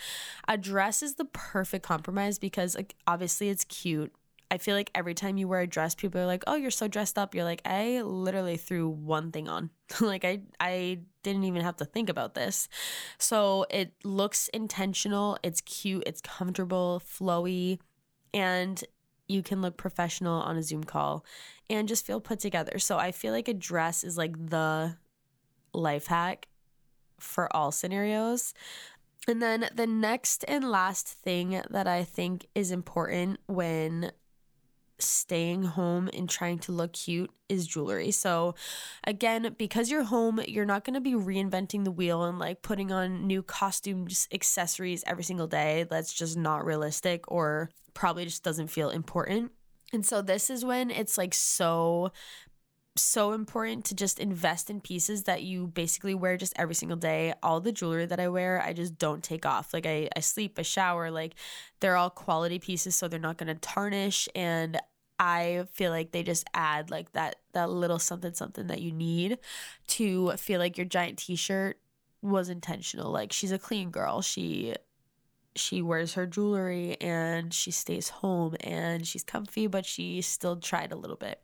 a 0.48 0.58
dress 0.58 1.04
is 1.04 1.16
the 1.16 1.26
perfect 1.26 1.86
compromise 1.86 2.40
because 2.40 2.76
obviously 3.08 3.50
it's 3.50 3.64
cute 3.66 4.14
I 4.52 4.58
feel 4.58 4.76
like 4.76 4.92
every 4.94 5.14
time 5.14 5.38
you 5.38 5.48
wear 5.48 5.62
a 5.62 5.68
dress, 5.68 5.96
people 5.96 6.22
are 6.22 6.26
like, 6.26 6.44
"Oh, 6.48 6.56
you're 6.56 6.72
so 6.72 6.88
dressed 6.88 7.18
up." 7.18 7.34
You're 7.34 7.44
like, 7.44 7.62
"I 7.66 8.02
literally 8.02 8.58
threw 8.58 8.88
one 8.90 9.32
thing 9.32 9.50
on. 9.50 9.70
like 10.02 10.24
I 10.26 10.42
I 10.60 11.00
didn't 11.24 11.46
even 11.46 11.62
have 11.62 11.78
to 11.78 11.86
think 11.86 12.10
about 12.10 12.36
this." 12.36 12.68
So, 13.18 13.66
it 13.70 13.94
looks 14.04 14.48
intentional, 14.50 15.38
it's 15.44 15.62
cute, 15.62 16.04
it's 16.06 16.22
comfortable, 16.22 17.02
flowy, 17.06 17.80
and 18.34 18.84
you 19.28 19.42
can 19.42 19.62
look 19.62 19.78
professional 19.78 20.42
on 20.42 20.58
a 20.58 20.64
Zoom 20.64 20.84
call 20.84 21.26
and 21.70 21.88
just 21.88 22.06
feel 22.06 22.22
put 22.22 22.40
together. 22.40 22.78
So, 22.80 22.98
I 22.98 23.12
feel 23.12 23.34
like 23.34 23.48
a 23.48 23.54
dress 23.54 24.04
is 24.04 24.18
like 24.18 24.50
the 24.50 24.98
life 25.74 26.08
hack 26.08 26.48
for 27.20 27.54
all 27.56 27.72
scenarios. 27.72 28.54
And 29.28 29.42
then 29.42 29.70
the 29.74 29.88
next 29.88 30.46
and 30.48 30.70
last 30.70 31.08
thing 31.08 31.62
that 31.70 31.88
I 31.88 32.04
think 32.04 32.48
is 32.54 32.72
important 32.72 33.40
when 33.48 34.12
staying 35.00 35.64
home 35.64 36.10
and 36.14 36.30
trying 36.30 36.60
to 36.60 36.72
look 36.72 36.94
cute 36.94 37.32
is 37.50 37.68
jewelry. 37.68 38.12
So, 38.12 38.56
again, 39.06 39.56
because 39.58 39.90
you're 39.92 40.04
home, 40.04 40.42
you're 40.48 40.66
not 40.66 40.84
going 40.84 40.94
to 40.94 41.02
be 41.02 41.14
reinventing 41.14 41.84
the 41.84 41.92
wheel 41.92 42.24
and 42.24 42.40
like 42.40 42.62
putting 42.62 42.92
on 42.92 43.28
new 43.28 43.44
costumes, 43.44 44.28
accessories 44.32 45.04
every 45.06 45.24
single 45.24 45.48
day. 45.48 45.86
That's 45.90 46.14
just 46.14 46.38
not 46.38 46.66
realistic 46.66 47.30
or 47.32 47.70
probably 47.94 48.26
just 48.26 48.44
doesn't 48.44 48.68
feel 48.68 48.90
important. 48.90 49.52
And 49.94 50.06
so, 50.06 50.22
this 50.22 50.50
is 50.50 50.66
when 50.66 50.92
it's 50.92 51.18
like 51.18 51.34
so 51.34 52.12
so 52.98 53.34
important 53.34 53.86
to 53.86 53.96
just 53.96 54.20
invest 54.20 54.70
in 54.70 54.80
pieces 54.80 55.24
that 55.24 55.44
you 55.44 55.68
basically 55.68 56.16
wear 56.16 56.38
just 56.38 56.54
every 56.56 56.76
single 56.76 56.98
day. 56.98 57.34
All 57.44 57.60
the 57.60 57.72
jewelry 57.72 58.06
that 58.06 58.20
I 58.20 58.30
wear, 58.30 58.62
I 58.62 58.74
just 58.74 58.98
don't 58.98 59.24
take 59.24 59.46
off. 59.46 59.74
Like 59.74 59.86
I, 59.86 60.10
I 60.16 60.22
sleep, 60.22 60.58
I 60.58 60.62
shower, 60.62 61.12
like 61.12 61.36
they're 61.80 61.98
all 61.98 62.10
quality 62.10 62.60
pieces, 62.60 62.96
so 62.96 63.08
they're 63.08 63.20
not 63.20 63.38
gonna 63.38 63.56
tarnish. 63.56 64.30
And 64.34 64.80
I 65.20 65.66
feel 65.74 65.92
like 65.92 66.12
they 66.12 66.24
just 66.24 66.46
add 66.54 66.90
like 66.90 67.12
that 67.14 67.38
that 67.54 67.70
little 67.70 68.00
something 68.00 68.34
something 68.34 68.68
that 68.68 68.82
you 68.82 68.92
need 68.92 69.40
to 69.88 70.32
feel 70.38 70.60
like 70.60 70.78
your 70.78 70.86
giant 70.86 71.18
t-shirt 71.20 71.80
was 72.22 72.50
intentional. 72.50 73.12
Like 73.12 73.32
she's 73.34 73.52
a 73.52 73.60
clean 73.60 73.92
girl. 73.92 74.22
She 74.22 74.74
she 75.56 75.82
wears 75.82 76.14
her 76.16 76.26
jewelry 76.26 76.98
and 77.00 77.54
she 77.54 77.72
stays 77.72 78.10
home 78.10 78.56
and 78.62 79.08
she's 79.08 79.24
comfy, 79.24 79.68
but 79.68 79.86
she 79.86 80.22
still 80.22 80.58
tried 80.58 80.92
a 80.92 80.98
little 80.98 81.16
bit 81.16 81.42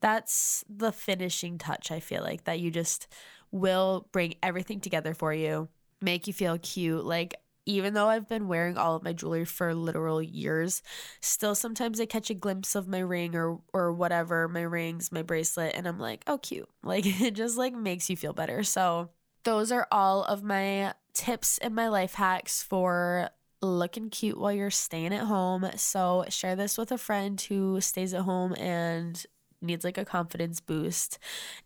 that's 0.00 0.64
the 0.68 0.92
finishing 0.92 1.58
touch, 1.58 1.90
I 1.90 2.00
feel 2.00 2.22
like, 2.22 2.44
that 2.44 2.60
you 2.60 2.70
just 2.70 3.06
will 3.50 4.08
bring 4.12 4.34
everything 4.42 4.80
together 4.80 5.14
for 5.14 5.32
you, 5.32 5.68
make 6.00 6.26
you 6.26 6.32
feel 6.32 6.58
cute. 6.58 7.04
Like, 7.04 7.34
even 7.66 7.94
though 7.94 8.08
I've 8.08 8.28
been 8.28 8.46
wearing 8.46 8.78
all 8.78 8.94
of 8.94 9.02
my 9.02 9.12
jewelry 9.12 9.44
for 9.44 9.74
literal 9.74 10.22
years, 10.22 10.82
still 11.20 11.54
sometimes 11.54 12.00
I 12.00 12.06
catch 12.06 12.30
a 12.30 12.34
glimpse 12.34 12.76
of 12.76 12.86
my 12.86 13.00
ring 13.00 13.34
or 13.34 13.60
or 13.72 13.92
whatever, 13.92 14.46
my 14.48 14.62
rings, 14.62 15.10
my 15.10 15.22
bracelet, 15.22 15.74
and 15.74 15.86
I'm 15.86 15.98
like, 15.98 16.22
oh 16.26 16.38
cute. 16.38 16.68
Like 16.84 17.04
it 17.04 17.32
just 17.32 17.58
like 17.58 17.74
makes 17.74 18.08
you 18.08 18.16
feel 18.16 18.32
better. 18.32 18.62
So 18.62 19.10
those 19.42 19.72
are 19.72 19.88
all 19.90 20.22
of 20.22 20.44
my 20.44 20.94
tips 21.12 21.58
and 21.58 21.74
my 21.74 21.88
life 21.88 22.14
hacks 22.14 22.62
for 22.62 23.30
looking 23.60 24.10
cute 24.10 24.38
while 24.38 24.52
you're 24.52 24.70
staying 24.70 25.12
at 25.12 25.24
home. 25.24 25.68
So 25.76 26.24
share 26.28 26.54
this 26.54 26.78
with 26.78 26.92
a 26.92 26.98
friend 26.98 27.40
who 27.40 27.80
stays 27.80 28.14
at 28.14 28.22
home 28.22 28.54
and 28.54 29.24
needs 29.60 29.84
like 29.84 29.98
a 29.98 30.04
confidence 30.04 30.60
boost. 30.60 31.18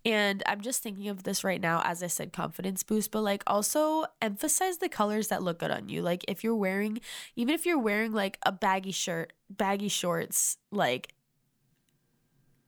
And 0.05 0.43
I'm 0.47 0.61
just 0.61 0.83
thinking 0.83 1.09
of 1.09 1.23
this 1.23 1.45
right 1.45 1.61
now, 1.61 1.83
as 1.85 2.03
I 2.03 2.07
said, 2.07 2.33
confidence 2.33 2.83
boost, 2.83 3.11
but 3.11 3.23
like 3.23 3.43
also 3.47 4.07
emphasize 4.23 4.79
the 4.79 4.89
colors 4.89 5.29
that 5.29 5.43
look 5.43 5.59
good 5.59 5.71
on 5.71 5.89
you. 5.89 6.03
Like 6.03 6.25
if 6.29 6.45
you're 6.45 6.55
wearing, 6.55 7.01
even 7.37 7.55
if 7.55 7.67
you're 7.67 7.79
wearing 7.79 8.13
like 8.13 8.39
a 8.45 8.53
baggy 8.53 8.93
shirt, 8.93 9.33
baggy 9.51 9.89
shorts, 9.89 10.57
like 10.71 11.15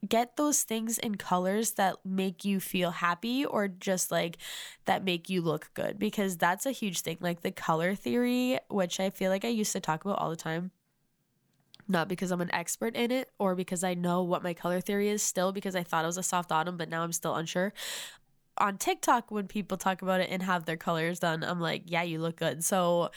get 0.09 0.37
those 0.37 0.63
things 0.65 0.99
in 0.99 1.15
colors 1.15 1.73
that 1.73 1.97
make 2.05 2.45
you 2.45 2.59
feel 2.59 2.91
happy 2.91 3.45
or 3.45 3.69
just 3.69 4.11
like 4.11 4.37
that 4.85 5.05
make 5.05 5.31
you 5.31 5.41
look 5.41 5.71
good 5.75 5.99
because 5.99 6.37
that's 6.37 6.67
a 6.67 6.73
huge 6.73 7.01
thing 7.01 7.17
like 7.21 7.43
the 7.43 7.53
color 7.53 7.95
theory 7.95 8.59
which 8.69 8.99
i 8.99 9.11
feel 9.11 9.31
like 9.31 9.45
i 9.45 9.49
used 9.49 9.73
to 9.73 9.81
talk 9.81 10.05
about 10.05 10.19
all 10.19 10.31
the 10.31 10.37
time 10.37 10.73
not 11.89 12.09
because 12.09 12.31
I'm 12.31 12.41
an 12.41 12.55
expert 12.55 12.97
in 12.97 13.11
it 13.11 13.31
or 13.39 13.55
because 13.55 13.85
I 13.85 13.95
know 13.95 14.23
what 14.23 14.43
my 14.43 14.55
color 14.55 14.81
theory 14.81 15.09
is 15.09 15.23
still 15.23 15.53
because 15.53 15.77
I 15.77 15.83
thought 15.83 16.05
it 16.05 16.09
was 16.09 16.19
a 16.19 16.23
soft 16.23 16.53
autumn, 16.53 16.77
but 16.77 16.89
now 16.89 17.03
I'm 17.03 17.13
still 17.13 17.35
unsure. 17.35 17.73
On 18.59 18.77
TikTok, 18.77 19.31
when 19.31 19.49
people 19.49 19.79
talk 19.79 20.03
about 20.03 20.21
it 20.21 20.29
and 20.31 20.43
have 20.43 20.65
their 20.65 20.77
colors 20.77 21.19
done, 21.19 21.43
I'm 21.43 21.61
like, 21.61 21.85
yeah, 21.87 22.03
you 22.03 22.19
look 22.19 22.37
good. 22.37 22.63
So 22.65 23.11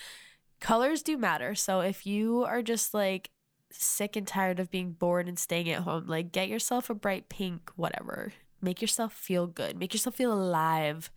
colors 0.59 1.01
do 1.01 1.17
matter. 1.17 1.55
So 1.55 1.81
if 1.81 2.05
you 2.05 2.43
are 2.43 2.61
just 2.61 2.93
like 2.93 3.29
sick 3.71 4.15
and 4.15 4.27
tired 4.27 4.59
of 4.59 4.71
being 4.71 4.91
bored 4.91 5.27
and 5.27 5.37
staying 5.37 5.69
at 5.69 5.81
home, 5.81 6.07
like 6.07 6.31
get 6.31 6.47
yourself 6.47 6.89
a 6.89 6.95
bright 6.95 7.29
pink, 7.29 7.71
whatever. 7.75 8.33
Make 8.61 8.81
yourself 8.81 9.13
feel 9.13 9.47
good, 9.47 9.77
make 9.77 9.93
yourself 9.93 10.15
feel 10.15 10.33
alive, 10.33 11.11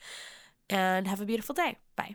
and 0.68 1.06
have 1.06 1.20
a 1.20 1.24
beautiful 1.24 1.54
day. 1.54 1.78
Bye. 1.96 2.14